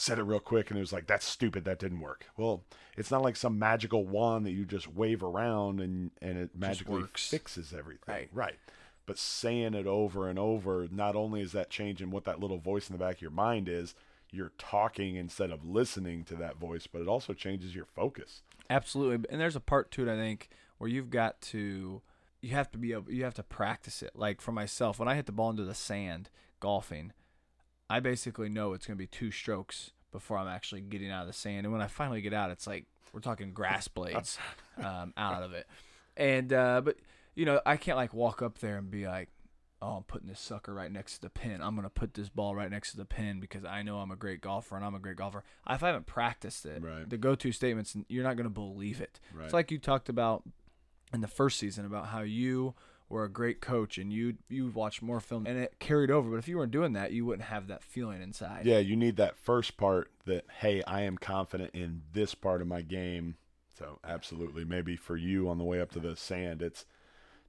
said 0.00 0.18
it 0.18 0.22
real 0.22 0.40
quick 0.40 0.70
and 0.70 0.78
it 0.78 0.80
was 0.80 0.92
like 0.92 1.06
that's 1.06 1.26
stupid 1.26 1.64
that 1.64 1.78
didn't 1.78 2.00
work 2.00 2.26
well 2.36 2.62
it's 2.96 3.10
not 3.10 3.22
like 3.22 3.36
some 3.36 3.58
magical 3.58 4.04
wand 4.04 4.46
that 4.46 4.52
you 4.52 4.64
just 4.64 4.88
wave 4.88 5.22
around 5.22 5.80
and 5.80 6.10
and 6.22 6.38
it 6.38 6.50
magically 6.56 7.02
fixes 7.16 7.72
everything 7.76 8.14
Right. 8.14 8.28
right 8.32 8.56
but 9.06 9.18
saying 9.18 9.74
it 9.74 9.86
over 9.86 10.28
and 10.28 10.38
over 10.38 10.88
not 10.90 11.16
only 11.16 11.40
is 11.42 11.52
that 11.52 11.68
changing 11.70 12.10
what 12.10 12.24
that 12.24 12.40
little 12.40 12.58
voice 12.58 12.88
in 12.88 12.94
the 12.96 13.04
back 13.04 13.16
of 13.16 13.22
your 13.22 13.30
mind 13.30 13.68
is 13.68 13.94
you're 14.30 14.52
talking 14.58 15.16
instead 15.16 15.50
of 15.50 15.64
listening 15.66 16.24
to 16.24 16.34
that 16.36 16.56
voice 16.56 16.86
but 16.86 17.02
it 17.02 17.08
also 17.08 17.32
changes 17.32 17.74
your 17.74 17.84
focus 17.86 18.42
Absolutely. 18.70 19.28
And 19.28 19.40
there's 19.40 19.56
a 19.56 19.60
part 19.60 19.90
to 19.90 20.08
it 20.08 20.12
I 20.12 20.16
think 20.16 20.48
where 20.78 20.88
you've 20.88 21.10
got 21.10 21.40
to 21.42 22.00
you 22.40 22.50
have 22.50 22.70
to 22.70 22.78
be 22.78 22.92
able 22.92 23.10
you 23.10 23.24
have 23.24 23.34
to 23.34 23.42
practice 23.42 24.00
it. 24.00 24.12
Like 24.14 24.40
for 24.40 24.52
myself, 24.52 24.98
when 25.00 25.08
I 25.08 25.16
hit 25.16 25.26
the 25.26 25.32
ball 25.32 25.50
into 25.50 25.64
the 25.64 25.74
sand 25.74 26.30
golfing, 26.60 27.12
I 27.90 28.00
basically 28.00 28.48
know 28.48 28.72
it's 28.72 28.86
going 28.86 28.96
to 28.96 29.02
be 29.02 29.06
two 29.08 29.30
strokes 29.30 29.90
before 30.12 30.38
I'm 30.38 30.48
actually 30.48 30.80
getting 30.80 31.10
out 31.10 31.22
of 31.22 31.26
the 31.26 31.32
sand. 31.32 31.66
And 31.66 31.72
when 31.72 31.82
I 31.82 31.88
finally 31.88 32.20
get 32.20 32.32
out, 32.32 32.50
it's 32.50 32.66
like 32.66 32.86
we're 33.12 33.20
talking 33.20 33.52
grass 33.52 33.88
blades 33.96 34.38
um, 34.82 35.12
out 35.16 35.42
of 35.42 35.52
it. 35.52 35.66
And 36.16 36.52
uh, 36.52 36.80
but 36.82 36.96
you 37.34 37.44
know, 37.44 37.60
I 37.66 37.76
can't 37.76 37.96
like 37.96 38.14
walk 38.14 38.42
up 38.42 38.58
there 38.58 38.76
and 38.78 38.90
be 38.90 39.06
like, 39.06 39.28
"Oh, 39.82 39.92
I'm 39.92 40.02
putting 40.04 40.28
this 40.28 40.40
sucker 40.40 40.72
right 40.74 40.90
next 40.90 41.14
to 41.16 41.20
the 41.22 41.30
pin. 41.30 41.60
I'm 41.62 41.74
gonna 41.74 41.88
put 41.90 42.14
this 42.14 42.28
ball 42.28 42.54
right 42.54 42.70
next 42.70 42.92
to 42.92 42.96
the 42.96 43.04
pin 43.04 43.40
because 43.40 43.64
I 43.64 43.82
know 43.82 43.98
I'm 43.98 44.10
a 44.10 44.16
great 44.16 44.40
golfer 44.40 44.76
and 44.76 44.84
I'm 44.84 44.94
a 44.94 44.98
great 45.00 45.16
golfer." 45.16 45.42
If 45.68 45.82
I 45.82 45.86
haven't 45.88 46.06
practiced 46.06 46.66
it, 46.66 46.82
Right. 46.82 47.08
the 47.08 47.16
go-to 47.16 47.52
statements, 47.52 47.96
you're 48.08 48.24
not 48.24 48.36
gonna 48.36 48.50
believe 48.50 49.00
it. 49.00 49.18
Right. 49.32 49.44
It's 49.44 49.54
like 49.54 49.70
you 49.70 49.78
talked 49.78 50.08
about 50.08 50.42
in 51.12 51.20
the 51.22 51.28
first 51.28 51.58
season 51.58 51.84
about 51.86 52.06
how 52.08 52.20
you 52.22 52.74
were 53.10 53.24
a 53.24 53.28
great 53.28 53.60
coach 53.60 53.98
and 53.98 54.10
you 54.12 54.36
you 54.48 54.68
watched 54.68 55.02
more 55.02 55.20
film 55.20 55.46
and 55.46 55.58
it 55.58 55.74
carried 55.78 56.10
over. 56.10 56.30
But 56.30 56.36
if 56.36 56.48
you 56.48 56.56
weren't 56.56 56.72
doing 56.72 56.94
that, 56.94 57.12
you 57.12 57.26
wouldn't 57.26 57.48
have 57.48 57.66
that 57.66 57.82
feeling 57.82 58.22
inside. 58.22 58.64
yeah 58.64 58.78
you 58.78 58.96
need 58.96 59.16
that 59.16 59.36
first 59.36 59.76
part 59.76 60.10
that 60.24 60.44
hey 60.60 60.82
i 60.86 61.02
am 61.02 61.18
confident 61.18 61.70
in 61.74 62.02
this 62.12 62.34
part 62.34 62.62
of 62.62 62.68
my 62.68 62.80
game 62.82 63.34
so 63.76 63.98
absolutely 64.04 64.64
maybe 64.64 64.94
for 64.96 65.16
you 65.16 65.48
on 65.48 65.58
the 65.58 65.64
way 65.64 65.80
up 65.80 65.90
to 65.90 65.98
the 65.98 66.14
sand 66.16 66.62
it's 66.62 66.86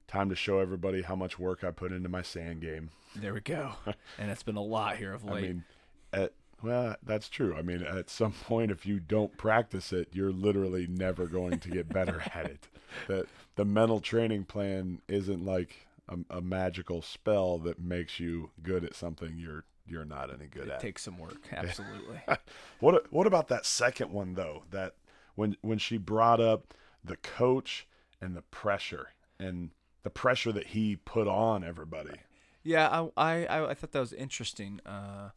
time 0.08 0.28
to 0.28 0.34
show 0.34 0.58
everybody 0.58 1.02
how 1.02 1.14
much 1.14 1.38
work 1.38 1.62
i 1.62 1.70
put 1.70 1.92
into 1.92 2.08
my 2.08 2.22
sand 2.22 2.60
game 2.60 2.90
There 3.14 3.32
we 3.32 3.40
go. 3.40 3.72
and 4.18 4.30
it's 4.30 4.42
been 4.42 4.56
a 4.56 4.62
lot 4.62 4.96
here 4.96 5.12
of 5.14 5.24
late 5.24 5.36
I 5.44 5.46
mean, 5.46 5.64
at 6.12 6.32
well, 6.62 6.94
that's 7.02 7.28
true. 7.28 7.56
I 7.56 7.62
mean, 7.62 7.82
at 7.82 8.08
some 8.08 8.30
point, 8.30 8.70
if 8.70 8.86
you 8.86 9.00
don't 9.00 9.36
practice 9.36 9.92
it, 9.92 10.10
you're 10.12 10.30
literally 10.30 10.86
never 10.86 11.26
going 11.26 11.58
to 11.58 11.68
get 11.68 11.88
better 11.88 12.22
at 12.34 12.46
it. 12.46 12.68
The 13.08 13.26
the 13.56 13.64
mental 13.64 14.00
training 14.00 14.44
plan 14.44 15.00
isn't 15.08 15.44
like 15.44 15.86
a, 16.08 16.18
a 16.38 16.40
magical 16.40 17.02
spell 17.02 17.58
that 17.58 17.80
makes 17.80 18.18
you 18.20 18.50
good 18.62 18.84
at 18.84 18.94
something 18.94 19.36
you're 19.36 19.64
you're 19.86 20.04
not 20.04 20.32
any 20.32 20.46
good 20.46 20.68
it 20.68 20.70
at. 20.70 20.76
It 20.76 20.80
takes 20.80 21.02
some 21.02 21.18
work. 21.18 21.48
Absolutely. 21.52 22.20
What 22.80 23.12
what 23.12 23.26
about 23.26 23.48
that 23.48 23.64
second 23.64 24.10
one 24.10 24.34
though? 24.34 24.64
That 24.70 24.94
when 25.34 25.56
when 25.60 25.78
she 25.78 25.98
brought 25.98 26.40
up 26.40 26.74
the 27.04 27.16
coach 27.16 27.86
and 28.20 28.36
the 28.36 28.42
pressure 28.42 29.10
and 29.38 29.70
the 30.02 30.10
pressure 30.10 30.52
that 30.52 30.68
he 30.68 30.96
put 30.96 31.28
on 31.28 31.62
everybody. 31.64 32.18
Yeah, 32.64 32.88
I, 33.16 33.46
I, 33.46 33.70
I 33.70 33.74
thought 33.74 33.92
that 33.92 34.00
was 34.00 34.12
interesting. 34.12 34.80
Uh, 34.86 35.30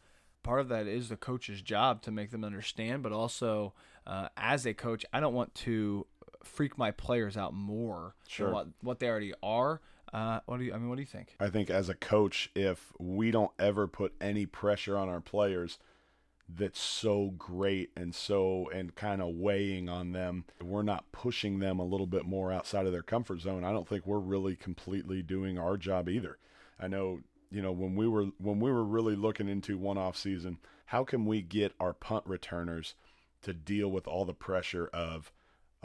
part 0.43 0.59
of 0.59 0.69
that 0.69 0.88
is 0.88 1.09
the 1.09 1.17
coach's 1.17 1.62
job 1.62 2.01
to 2.03 2.12
make 2.12 2.31
them 2.31 2.43
understand, 2.43 3.01
but 3.01 3.12
also 3.12 3.74
uh, 4.05 4.29
as 4.38 4.65
a 4.65 4.74
coach, 4.74 5.05
I 5.12 5.19
don't 5.19 5.33
want 5.33 5.55
to 5.55 6.05
freak 6.45 6.77
my 6.77 6.91
players 6.91 7.37
out 7.37 7.53
more 7.53 8.15
Sure. 8.27 8.47
than 8.47 8.53
what, 8.53 8.67
what 8.81 8.99
they 8.99 9.09
already 9.09 9.33
are. 9.43 9.81
Uh, 10.13 10.39
what 10.45 10.57
do 10.59 10.63
you? 10.63 10.73
I 10.73 10.77
mean, 10.77 10.87
what 10.87 10.95
do 10.95 11.01
you 11.01 11.07
think? 11.07 11.35
I 11.39 11.49
think 11.49 11.69
as 11.69 11.89
a 11.89 11.95
coach, 11.95 12.49
if 12.55 12.93
we 12.99 13.31
don't 13.31 13.51
ever 13.59 13.87
put 13.87 14.13
any 14.21 14.45
pressure 14.45 14.97
on 14.97 15.09
our 15.09 15.19
players, 15.19 15.77
that's 16.47 16.79
so 16.79 17.33
great 17.37 17.89
and 17.97 18.13
so 18.13 18.69
and 18.73 18.95
kind 18.95 19.21
of 19.21 19.33
weighing 19.35 19.89
on 19.89 20.11
them. 20.13 20.45
We're 20.61 20.83
not 20.83 21.11
pushing 21.11 21.59
them 21.59 21.79
a 21.79 21.83
little 21.85 22.07
bit 22.07 22.25
more 22.25 22.51
outside 22.51 22.85
of 22.85 22.91
their 22.91 23.01
comfort 23.01 23.41
zone. 23.41 23.63
I 23.63 23.71
don't 23.73 23.87
think 23.87 24.05
we're 24.05 24.19
really 24.19 24.55
completely 24.55 25.21
doing 25.21 25.57
our 25.57 25.75
job 25.75 26.07
either. 26.07 26.37
I 26.79 26.87
know, 26.87 27.21
you 27.51 27.61
know, 27.61 27.71
when 27.71 27.95
we 27.95 28.07
were 28.07 28.27
when 28.37 28.59
we 28.59 28.71
were 28.71 28.85
really 28.85 29.15
looking 29.15 29.49
into 29.49 29.77
one 29.77 29.97
off 29.97 30.15
season, 30.15 30.59
how 30.85 31.03
can 31.03 31.25
we 31.25 31.41
get 31.41 31.73
our 31.79 31.93
punt 31.93 32.23
returners 32.27 32.93
to 33.41 33.53
deal 33.53 33.89
with 33.89 34.07
all 34.07 34.23
the 34.23 34.33
pressure 34.33 34.87
of 34.93 35.31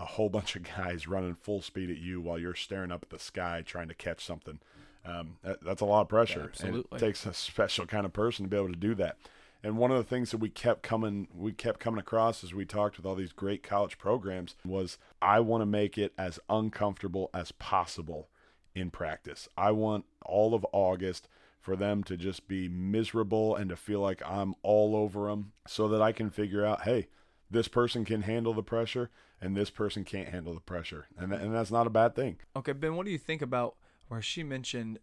a 0.00 0.07
whole 0.07 0.30
bunch 0.30 0.57
of 0.57 0.62
guys 0.62 1.07
running 1.07 1.35
full 1.35 1.62
speed 1.62 1.90
at 1.90 1.99
you 1.99 2.21
while 2.21 2.38
you're 2.38 2.54
staring 2.54 2.90
up 2.90 3.02
at 3.02 3.11
the 3.11 3.19
sky 3.19 3.62
trying 3.64 3.88
to 3.88 3.95
catch 3.95 4.25
something? 4.25 4.59
Um, 5.04 5.37
that, 5.42 5.62
that's 5.62 5.80
a 5.80 5.87
lot 5.87 6.02
of 6.02 6.09
pressure. 6.09 6.50
Absolutely. 6.50 6.88
And 6.92 7.02
it 7.02 7.04
takes 7.04 7.26
a 7.26 7.35
special 7.35 7.87
kind 7.87 8.07
of 8.07 8.12
person 8.12 8.45
to 8.45 8.50
be 8.50 8.57
able 8.57 8.69
to 8.69 8.76
do 8.76 8.95
that. 8.97 9.16
And 9.62 9.76
one 9.76 9.90
of 9.90 9.99
the 9.99 10.04
things 10.04 10.30
that 10.30 10.38
we 10.38 10.49
kept 10.49 10.83
coming 10.83 11.28
we 11.35 11.52
kept 11.52 11.80
coming 11.80 12.00
across 12.00 12.42
as 12.42 12.54
we 12.54 12.64
talked 12.64 12.97
with 12.97 13.04
all 13.04 13.14
these 13.14 13.33
great 13.33 13.62
college 13.62 13.99
programs 13.99 14.57
was 14.64 14.97
I 15.21 15.40
want 15.40 15.61
to 15.61 15.66
make 15.66 15.99
it 15.99 16.14
as 16.16 16.38
uncomfortable 16.49 17.28
as 17.35 17.52
possible 17.52 18.30
in 18.75 18.90
practice. 18.90 19.49
I 19.59 19.73
want 19.73 20.07
all 20.25 20.54
of 20.54 20.64
August 20.73 21.28
for 21.61 21.76
them 21.76 22.02
to 22.04 22.16
just 22.16 22.49
be 22.49 22.69
miserable 22.69 23.54
and 23.54 23.69
to 23.69 23.76
feel 23.76 24.00
like 24.00 24.23
I'm 24.25 24.54
all 24.62 24.97
over 24.97 25.28
them 25.28 25.52
so 25.66 25.88
that 25.88 26.00
I 26.00 26.12
can 26.12 26.30
figure 26.30 26.64
out, 26.64 26.83
hey, 26.83 27.09
this 27.50 27.69
person 27.69 28.04
can 28.04 28.23
handle 28.23 28.54
the 28.54 28.62
pressure 28.62 29.11
and 29.40 29.57
this 29.57 29.71
person 29.71 30.04
can't 30.04 30.28
handle 30.28 30.54
the 30.54 30.61
pressure. 30.61 31.07
And, 31.19 31.33
and 31.33 31.54
that's 31.54 31.71
not 31.71 31.87
a 31.87 31.90
bad 31.90 32.14
thing. 32.14 32.37
Okay, 32.54 32.73
Ben, 32.73 32.97
what 32.97 33.07
do 33.07 33.12
you 33.12 33.19
think 33.19 33.42
about 33.42 33.76
where 34.09 34.23
she 34.23 34.42
mentioned 34.42 34.99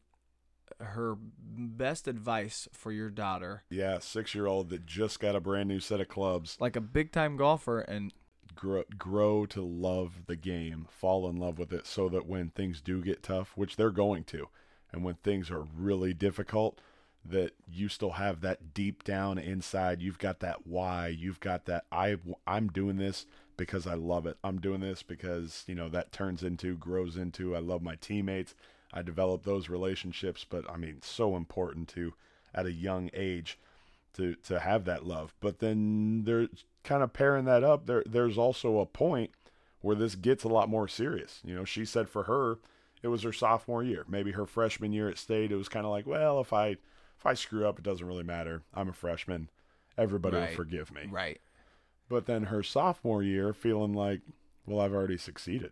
her 0.80 1.16
best 1.18 2.08
advice 2.08 2.68
for 2.72 2.92
your 2.92 3.10
daughter? 3.10 3.64
Yeah, 3.70 4.00
six 4.00 4.36
year 4.36 4.48
old 4.48 4.70
that 4.70 4.86
just 4.86 5.20
got 5.20 5.36
a 5.36 5.40
brand 5.40 5.70
new 5.70 5.80
set 5.80 6.02
of 6.02 6.08
clubs. 6.08 6.58
Like 6.60 6.76
a 6.76 6.82
big 6.82 7.12
time 7.12 7.36
golfer 7.38 7.80
and 7.82 8.14
grow, 8.56 8.84
grow 8.98 9.46
to 9.48 9.62
love 9.62 10.26
the 10.28 10.36
game, 10.36 10.88
fall 10.90 11.30
in 11.30 11.38
love 11.38 11.58
with 11.58 11.74
it, 11.74 11.88
so 11.88 12.10
that 12.10 12.28
when 12.28 12.50
things 12.50 12.82
do 12.82 13.02
get 13.02 13.24
tough, 13.24 13.54
which 13.56 13.76
they're 13.76 13.90
going 13.90 14.24
to, 14.26 14.48
and 14.92 15.04
when 15.04 15.16
things 15.16 15.50
are 15.50 15.66
really 15.76 16.14
difficult, 16.14 16.80
that 17.30 17.52
you 17.72 17.90
still 17.90 18.12
have 18.12 18.42
that 18.42 18.74
deep 18.74 19.04
down 19.04 19.38
inside. 19.38 20.02
You've 20.02 20.20
got 20.20 20.40
that 20.40 20.66
why. 20.66 21.08
You've 21.08 21.40
got 21.40 21.66
that 21.66 21.86
I 21.92 22.18
I'm 22.46 22.68
doing 22.68 22.98
this 22.98 23.26
because 23.58 23.88
I 23.88 23.96
love 23.96 24.26
it. 24.26 24.38
I'm 24.44 24.60
doing 24.60 24.82
this 24.82 25.04
because 25.04 25.64
you 25.68 25.76
know 25.76 25.90
that 25.90 26.12
turns 26.12 26.44
into 26.44 26.78
grows 26.78 27.18
into 27.18 27.56
I 27.56 27.60
love 27.60 27.82
my 27.82 27.96
teammates. 27.96 28.56
I 28.94 29.02
develop 29.02 29.44
those 29.44 29.70
relationships, 29.70 30.46
but 30.50 30.70
I 30.70 30.78
mean, 30.78 31.00
so 31.02 31.36
important 31.36 31.88
to 31.90 32.14
at 32.54 32.66
a 32.66 32.72
young 32.72 33.10
age 33.14 33.60
to 34.14 34.36
to 34.36 34.60
have 34.60 34.86
that 34.86 35.06
love. 35.06 35.34
But 35.40 35.60
then 35.60 36.24
there's 36.24 36.66
kind 36.84 37.04
of 37.04 37.14
pairing 37.14 37.46
that 37.46 37.64
up. 37.64 37.86
There 37.86 38.04
there's 38.06 38.38
also 38.38 38.80
a 38.80 38.86
point 38.86 39.32
where 39.82 39.96
this 39.96 40.16
gets 40.16 40.44
a 40.44 40.50
lot 40.50 40.70
more 40.70 40.88
serious. 40.88 41.42
You 41.44 41.56
know, 41.56 41.66
she 41.66 41.86
said 41.86 42.10
for 42.10 42.24
her 42.24 42.60
it 43.04 43.10
was 43.10 43.24
her 43.24 43.34
sophomore 43.34 43.84
year. 43.84 44.06
Maybe 44.08 44.32
her 44.32 44.46
freshman 44.46 44.92
year 44.92 45.10
at 45.10 45.18
state, 45.18 45.52
it 45.52 45.56
was 45.56 45.70
kind 45.70 45.86
of 45.86 45.92
like, 45.92 46.08
well, 46.08 46.40
if 46.40 46.52
I 46.52 46.78
if 47.18 47.26
I 47.26 47.34
screw 47.34 47.68
up, 47.68 47.80
it 47.80 47.84
doesn't 47.84 48.06
really 48.06 48.24
matter. 48.24 48.64
I'm 48.74 48.90
a 48.90 48.94
freshman. 48.94 49.50
Everybody 49.98 50.38
Right. 50.38 50.50
will 50.50 50.56
forgive 50.56 50.92
me. 50.94 51.08
right. 51.10 51.42
But 52.10 52.26
then 52.26 52.44
her 52.44 52.64
sophomore 52.64 53.22
year, 53.22 53.52
feeling 53.54 53.94
like, 53.94 54.22
well, 54.66 54.80
I've 54.80 54.94
already 54.94 55.18
succeeded. 55.18 55.72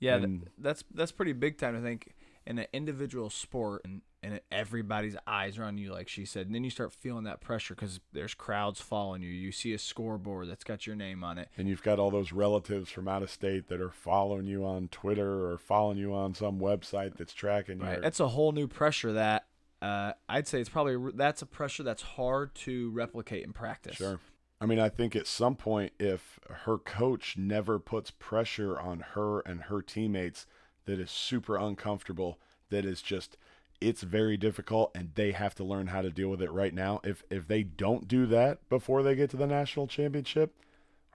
Yeah, 0.00 0.18
th- 0.18 0.40
that's 0.56 0.84
that's 0.94 1.12
pretty 1.12 1.32
big 1.32 1.58
time. 1.58 1.76
I 1.76 1.80
think 1.82 2.14
in 2.46 2.58
an 2.58 2.66
individual 2.72 3.28
sport 3.30 3.82
and 3.84 4.00
and 4.22 4.40
everybody's 4.50 5.16
eyes 5.26 5.58
are 5.58 5.64
on 5.64 5.76
you, 5.78 5.92
like 5.92 6.08
she 6.08 6.24
said. 6.24 6.46
And 6.46 6.54
then 6.54 6.64
you 6.64 6.70
start 6.70 6.92
feeling 6.92 7.24
that 7.24 7.40
pressure 7.40 7.74
because 7.74 8.00
there's 8.12 8.32
crowds 8.34 8.80
following 8.80 9.22
you. 9.22 9.28
You 9.28 9.52
see 9.52 9.74
a 9.74 9.78
scoreboard 9.78 10.48
that's 10.48 10.64
got 10.64 10.86
your 10.86 10.96
name 10.96 11.22
on 11.22 11.36
it. 11.38 11.48
and 11.58 11.68
you've 11.68 11.82
got 11.84 11.98
all 11.98 12.10
those 12.10 12.32
relatives 12.32 12.90
from 12.90 13.06
out 13.06 13.22
of 13.22 13.30
state 13.30 13.68
that 13.68 13.80
are 13.80 13.90
following 13.90 14.46
you 14.46 14.64
on 14.64 14.88
Twitter 14.88 15.48
or 15.50 15.58
following 15.58 15.98
you 15.98 16.14
on 16.14 16.34
some 16.34 16.58
website 16.58 17.16
that's 17.16 17.32
tracking 17.34 17.78
you. 17.78 17.84
Right. 17.84 17.96
you. 17.96 18.00
That's 18.02 18.20
a 18.20 18.28
whole 18.28 18.52
new 18.52 18.66
pressure 18.66 19.12
that 19.12 19.46
uh, 19.80 20.12
I'd 20.28 20.46
say 20.48 20.60
it's 20.60 20.68
probably 20.68 21.12
that's 21.14 21.42
a 21.42 21.46
pressure 21.46 21.82
that's 21.82 22.02
hard 22.02 22.54
to 22.56 22.90
replicate 22.90 23.44
in 23.44 23.52
practice. 23.52 23.96
Sure. 23.96 24.20
I 24.60 24.66
mean, 24.66 24.80
I 24.80 24.88
think 24.88 25.14
at 25.14 25.28
some 25.28 25.54
point, 25.54 25.92
if 26.00 26.40
her 26.50 26.78
coach 26.78 27.36
never 27.36 27.78
puts 27.78 28.10
pressure 28.10 28.78
on 28.78 29.00
her 29.14 29.40
and 29.40 29.62
her 29.62 29.82
teammates 29.82 30.46
that 30.86 30.98
is 30.98 31.10
super 31.10 31.56
uncomfortable, 31.56 32.40
that 32.70 32.84
is 32.84 33.00
just, 33.00 33.36
it's 33.80 34.02
very 34.02 34.36
difficult 34.36 34.90
and 34.96 35.12
they 35.14 35.30
have 35.30 35.54
to 35.56 35.64
learn 35.64 35.88
how 35.88 36.02
to 36.02 36.10
deal 36.10 36.28
with 36.28 36.42
it 36.42 36.50
right 36.50 36.74
now. 36.74 37.00
If, 37.04 37.22
if 37.30 37.46
they 37.46 37.62
don't 37.62 38.08
do 38.08 38.26
that 38.26 38.68
before 38.68 39.04
they 39.04 39.14
get 39.14 39.30
to 39.30 39.36
the 39.36 39.46
national 39.46 39.86
championship, 39.86 40.56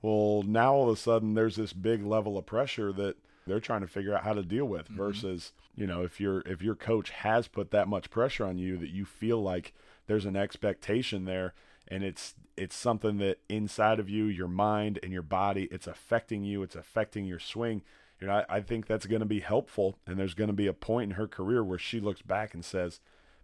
well, 0.02 0.44
now 0.44 0.74
all 0.74 0.90
of 0.90 0.96
a 0.96 1.00
sudden 1.00 1.34
there's 1.34 1.58
this 1.58 1.74
big 1.74 2.06
level 2.06 2.38
of 2.38 2.46
pressure 2.46 2.94
that 2.94 3.18
they're 3.46 3.60
trying 3.60 3.82
to 3.82 3.88
figure 3.88 4.16
out 4.16 4.24
how 4.24 4.34
to 4.34 4.44
deal 4.44 4.66
with 4.66 4.86
mm-hmm. 4.86 4.98
versus, 4.98 5.52
you 5.76 5.88
know, 5.88 6.04
if 6.04 6.20
your 6.20 6.42
if 6.46 6.62
your 6.62 6.76
coach 6.76 7.10
has 7.10 7.48
put 7.48 7.72
that 7.72 7.88
much 7.88 8.10
pressure 8.10 8.46
on 8.46 8.58
you 8.58 8.78
that 8.78 8.90
you 8.90 9.06
feel 9.06 9.42
like 9.42 9.74
there's 10.08 10.26
an 10.26 10.36
expectation 10.36 11.26
there 11.26 11.54
and 11.88 12.04
it's 12.04 12.36
it's 12.56 12.76
something 12.76 13.18
that 13.18 13.40
inside 13.50 14.00
of 14.00 14.10
you, 14.10 14.26
your 14.26 14.48
mind 14.48 15.00
and 15.02 15.12
your 15.12 15.24
body, 15.24 15.68
it's 15.72 15.88
affecting 15.88 16.44
you, 16.44 16.62
it's 16.64 16.76
affecting 16.76 17.26
your 17.26 17.40
swing. 17.40 17.82
You 18.20 18.28
know, 18.28 18.34
I, 18.50 18.58
I 18.58 18.62
think 18.62 18.88
that's 18.88 19.06
going 19.06 19.22
to 19.22 19.26
be 19.26 19.40
helpful, 19.40 19.98
and 20.06 20.18
there's 20.18 20.36
going 20.36 20.48
to 20.48 20.54
be 20.54 20.68
a 20.68 20.74
point 20.74 21.12
in 21.12 21.16
her 21.18 21.28
career 21.28 21.64
where 21.64 21.80
she 21.80 22.00
looks 22.00 22.22
back 22.22 22.54
and 22.54 22.64
says, 22.64 23.00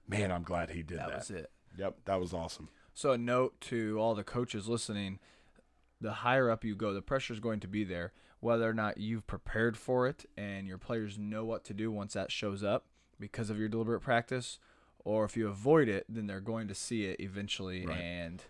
"Man, 0.08 0.32
I'm 0.32 0.44
glad 0.44 0.70
he 0.70 0.84
did 0.84 1.00
that." 1.00 1.08
That 1.08 1.18
was 1.18 1.32
it. 1.32 1.52
Yep, 1.78 1.98
that 2.06 2.20
was 2.20 2.34
awesome. 2.34 2.70
So 2.94 3.12
a 3.12 3.18
note 3.18 3.60
to 3.62 3.98
all 4.00 4.16
the 4.16 4.24
coaches 4.24 4.68
listening: 4.68 5.20
the 6.00 6.14
higher 6.14 6.50
up 6.50 6.64
you 6.64 6.76
go, 6.76 6.94
the 6.94 7.02
pressure 7.02 7.34
is 7.34 7.40
going 7.40 7.60
to 7.62 7.68
be 7.68 7.84
there. 7.84 8.14
Whether 8.42 8.70
or 8.70 8.74
not 8.74 8.98
you've 8.98 9.28
prepared 9.28 9.78
for 9.78 10.08
it 10.08 10.26
and 10.38 10.66
your 10.68 10.78
players 10.78 11.18
know 11.18 11.44
what 11.44 11.64
to 11.66 11.74
do 11.74 11.92
once 11.92 12.14
that 12.14 12.32
shows 12.32 12.64
up 12.64 12.86
because 13.20 13.50
of 13.50 13.60
your 13.60 13.68
deliberate 13.68 14.00
practice, 14.02 14.60
or 15.04 15.26
if 15.26 15.36
you 15.36 15.48
avoid 15.48 15.90
it, 15.90 16.06
then 16.08 16.28
they're 16.28 16.40
going 16.40 16.68
to 16.70 16.76
see 16.76 17.06
it 17.06 17.20
eventually 17.20 17.86
Right. 17.86 17.98
and 17.98 18.44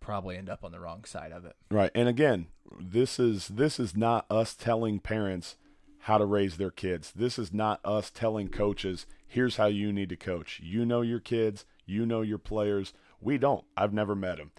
probably 0.00 0.36
end 0.36 0.50
up 0.50 0.62
on 0.62 0.72
the 0.72 0.80
wrong 0.80 1.04
side 1.04 1.32
of 1.32 1.46
it. 1.46 1.56
Right. 1.70 1.90
And 1.94 2.08
again, 2.08 2.48
this 2.78 3.18
is 3.18 3.48
this 3.48 3.80
is 3.80 3.96
not 3.96 4.26
us 4.30 4.54
telling 4.54 5.00
parents 5.00 5.56
how 6.00 6.18
to 6.18 6.26
raise 6.26 6.58
their 6.58 6.70
kids. 6.70 7.12
This 7.16 7.38
is 7.38 7.50
not 7.54 7.80
us 7.82 8.10
telling 8.10 8.48
coaches, 8.48 9.06
here's 9.26 9.56
how 9.56 9.66
you 9.66 9.90
need 9.90 10.10
to 10.10 10.16
coach. 10.16 10.60
You 10.62 10.84
know 10.84 11.00
your 11.00 11.20
kids, 11.20 11.64
you 11.86 12.04
know 12.04 12.20
your 12.20 12.36
players. 12.36 12.92
We 13.22 13.38
don't. 13.38 13.64
I've 13.74 13.94
never 13.94 14.14
met 14.14 14.36
them. 14.36 14.50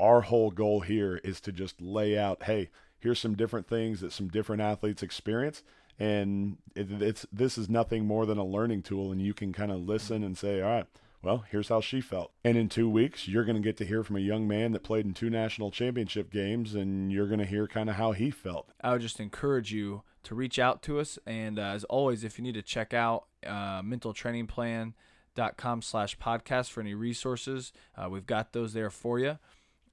Our 0.00 0.22
whole 0.22 0.50
goal 0.50 0.80
here 0.80 1.20
is 1.22 1.42
to 1.42 1.52
just 1.52 1.82
lay 1.82 2.16
out, 2.18 2.44
hey, 2.44 2.70
here's 3.04 3.20
some 3.20 3.36
different 3.36 3.68
things 3.68 4.00
that 4.00 4.12
some 4.12 4.28
different 4.28 4.62
athletes 4.62 5.02
experience 5.02 5.62
and 5.98 6.56
it, 6.74 6.90
it's 7.00 7.26
this 7.32 7.56
is 7.56 7.68
nothing 7.68 8.04
more 8.04 8.26
than 8.26 8.38
a 8.38 8.44
learning 8.44 8.82
tool 8.82 9.12
and 9.12 9.22
you 9.22 9.32
can 9.32 9.52
kind 9.52 9.70
of 9.70 9.78
listen 9.78 10.24
and 10.24 10.36
say, 10.36 10.60
all 10.60 10.70
right, 10.70 10.86
well, 11.22 11.44
here's 11.50 11.68
how 11.68 11.80
she 11.80 12.00
felt. 12.00 12.32
And 12.44 12.58
in 12.58 12.68
two 12.68 12.88
weeks, 12.88 13.28
you're 13.28 13.44
going 13.44 13.56
to 13.56 13.62
get 13.62 13.76
to 13.78 13.86
hear 13.86 14.02
from 14.02 14.16
a 14.16 14.20
young 14.20 14.46
man 14.46 14.72
that 14.72 14.82
played 14.82 15.06
in 15.06 15.14
two 15.14 15.30
national 15.30 15.70
championship 15.70 16.30
games, 16.30 16.74
and 16.74 17.10
you're 17.10 17.26
going 17.26 17.38
to 17.38 17.46
hear 17.46 17.66
kind 17.66 17.88
of 17.88 17.96
how 17.96 18.12
he 18.12 18.30
felt. 18.30 18.68
I 18.82 18.92
would 18.92 19.00
just 19.00 19.20
encourage 19.20 19.72
you 19.72 20.02
to 20.24 20.34
reach 20.34 20.58
out 20.58 20.82
to 20.82 21.00
us. 21.00 21.18
And 21.26 21.58
uh, 21.58 21.62
as 21.62 21.84
always, 21.84 22.24
if 22.24 22.38
you 22.38 22.44
need 22.44 22.54
to 22.54 22.62
check 22.62 22.92
out 22.92 23.24
uh, 23.46 23.80
mentaltrainingplan.com 23.80 25.82
slash 25.82 26.18
podcast 26.18 26.70
for 26.70 26.82
any 26.82 26.94
resources, 26.94 27.72
uh, 27.96 28.10
we've 28.10 28.26
got 28.26 28.52
those 28.52 28.74
there 28.74 28.90
for 28.90 29.18
you. 29.18 29.38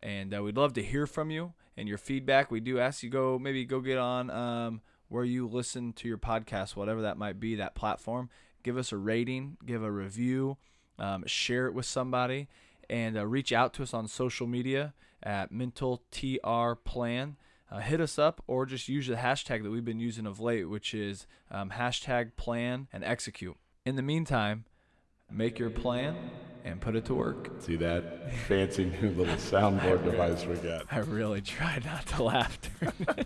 And 0.04 0.36
uh, 0.36 0.44
we'd 0.44 0.58
love 0.58 0.74
to 0.74 0.84
hear 0.84 1.08
from 1.08 1.32
you 1.32 1.54
and 1.82 1.90
your 1.90 1.98
feedback. 1.98 2.52
We 2.52 2.60
do 2.60 2.80
ask 2.80 3.04
you 3.04 3.10
go 3.10 3.38
maybe 3.38 3.66
go 3.66 3.82
get 3.82 3.98
on 3.98 4.30
um, 4.30 4.82
where 5.10 5.26
you 5.26 5.48
listen 5.48 5.92
to 5.94 6.08
your 6.08 6.20
podcast, 6.20 6.76
whatever 6.76 7.02
that 7.02 7.18
might 7.18 7.40
be, 7.40 7.56
that 7.56 7.76
platform. 7.76 8.30
Give 8.64 8.78
us 8.78 8.92
a 8.92 8.98
rating, 8.98 9.58
give 9.66 9.84
a 9.84 9.92
review, 9.92 10.58
um, 11.00 11.26
share 11.26 11.66
it 11.66 11.74
with 11.74 11.88
somebody, 11.88 12.48
and 12.90 13.18
uh, 13.18 13.26
reach 13.26 13.52
out 13.52 13.74
to 13.74 13.84
us 13.84 13.94
on 13.94 14.08
social 14.08 14.46
media 14.46 14.94
at 15.24 15.52
Mental 15.52 16.04
TR 16.12 16.74
Plan. 16.86 17.36
Uh, 17.72 17.80
hit 17.80 18.00
us 18.00 18.20
up 18.20 18.44
or 18.48 18.66
just 18.66 18.88
use 18.88 19.08
the 19.08 19.16
hashtag 19.16 19.64
that 19.64 19.72
we've 19.72 19.84
been 19.84 20.00
using 20.00 20.28
of 20.28 20.40
late, 20.40 20.66
which 20.66 20.94
is 20.94 21.26
um, 21.50 21.72
hashtag 21.72 22.36
plan 22.36 22.88
and 22.94 23.04
execute. 23.04 23.58
In 23.86 23.96
the 23.96 24.02
meantime, 24.04 24.66
make 25.32 25.60
your 25.60 25.70
plan 25.70 26.16
and 26.64 26.80
put 26.80 26.96
it 26.96 27.06
to 27.06 27.16
work. 27.16 27.50
See 27.60 27.76
that 27.78 28.34
fancy 28.48 28.86
new 28.86 29.10
little 29.10 29.26
soundboard 29.36 30.04
device 30.04 30.46
we 30.46 30.56
got. 30.56 30.86
I 30.92 31.00
really 31.00 31.42
tried 31.42 31.86
not 31.86 32.06
to 32.08 32.24
laugh. 32.24 32.60
during 32.80 33.26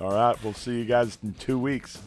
All 0.00 0.12
right, 0.12 0.42
we'll 0.44 0.52
see 0.52 0.78
you 0.78 0.84
guys 0.84 1.18
in 1.22 1.34
two 1.34 1.58
weeks. 1.58 2.00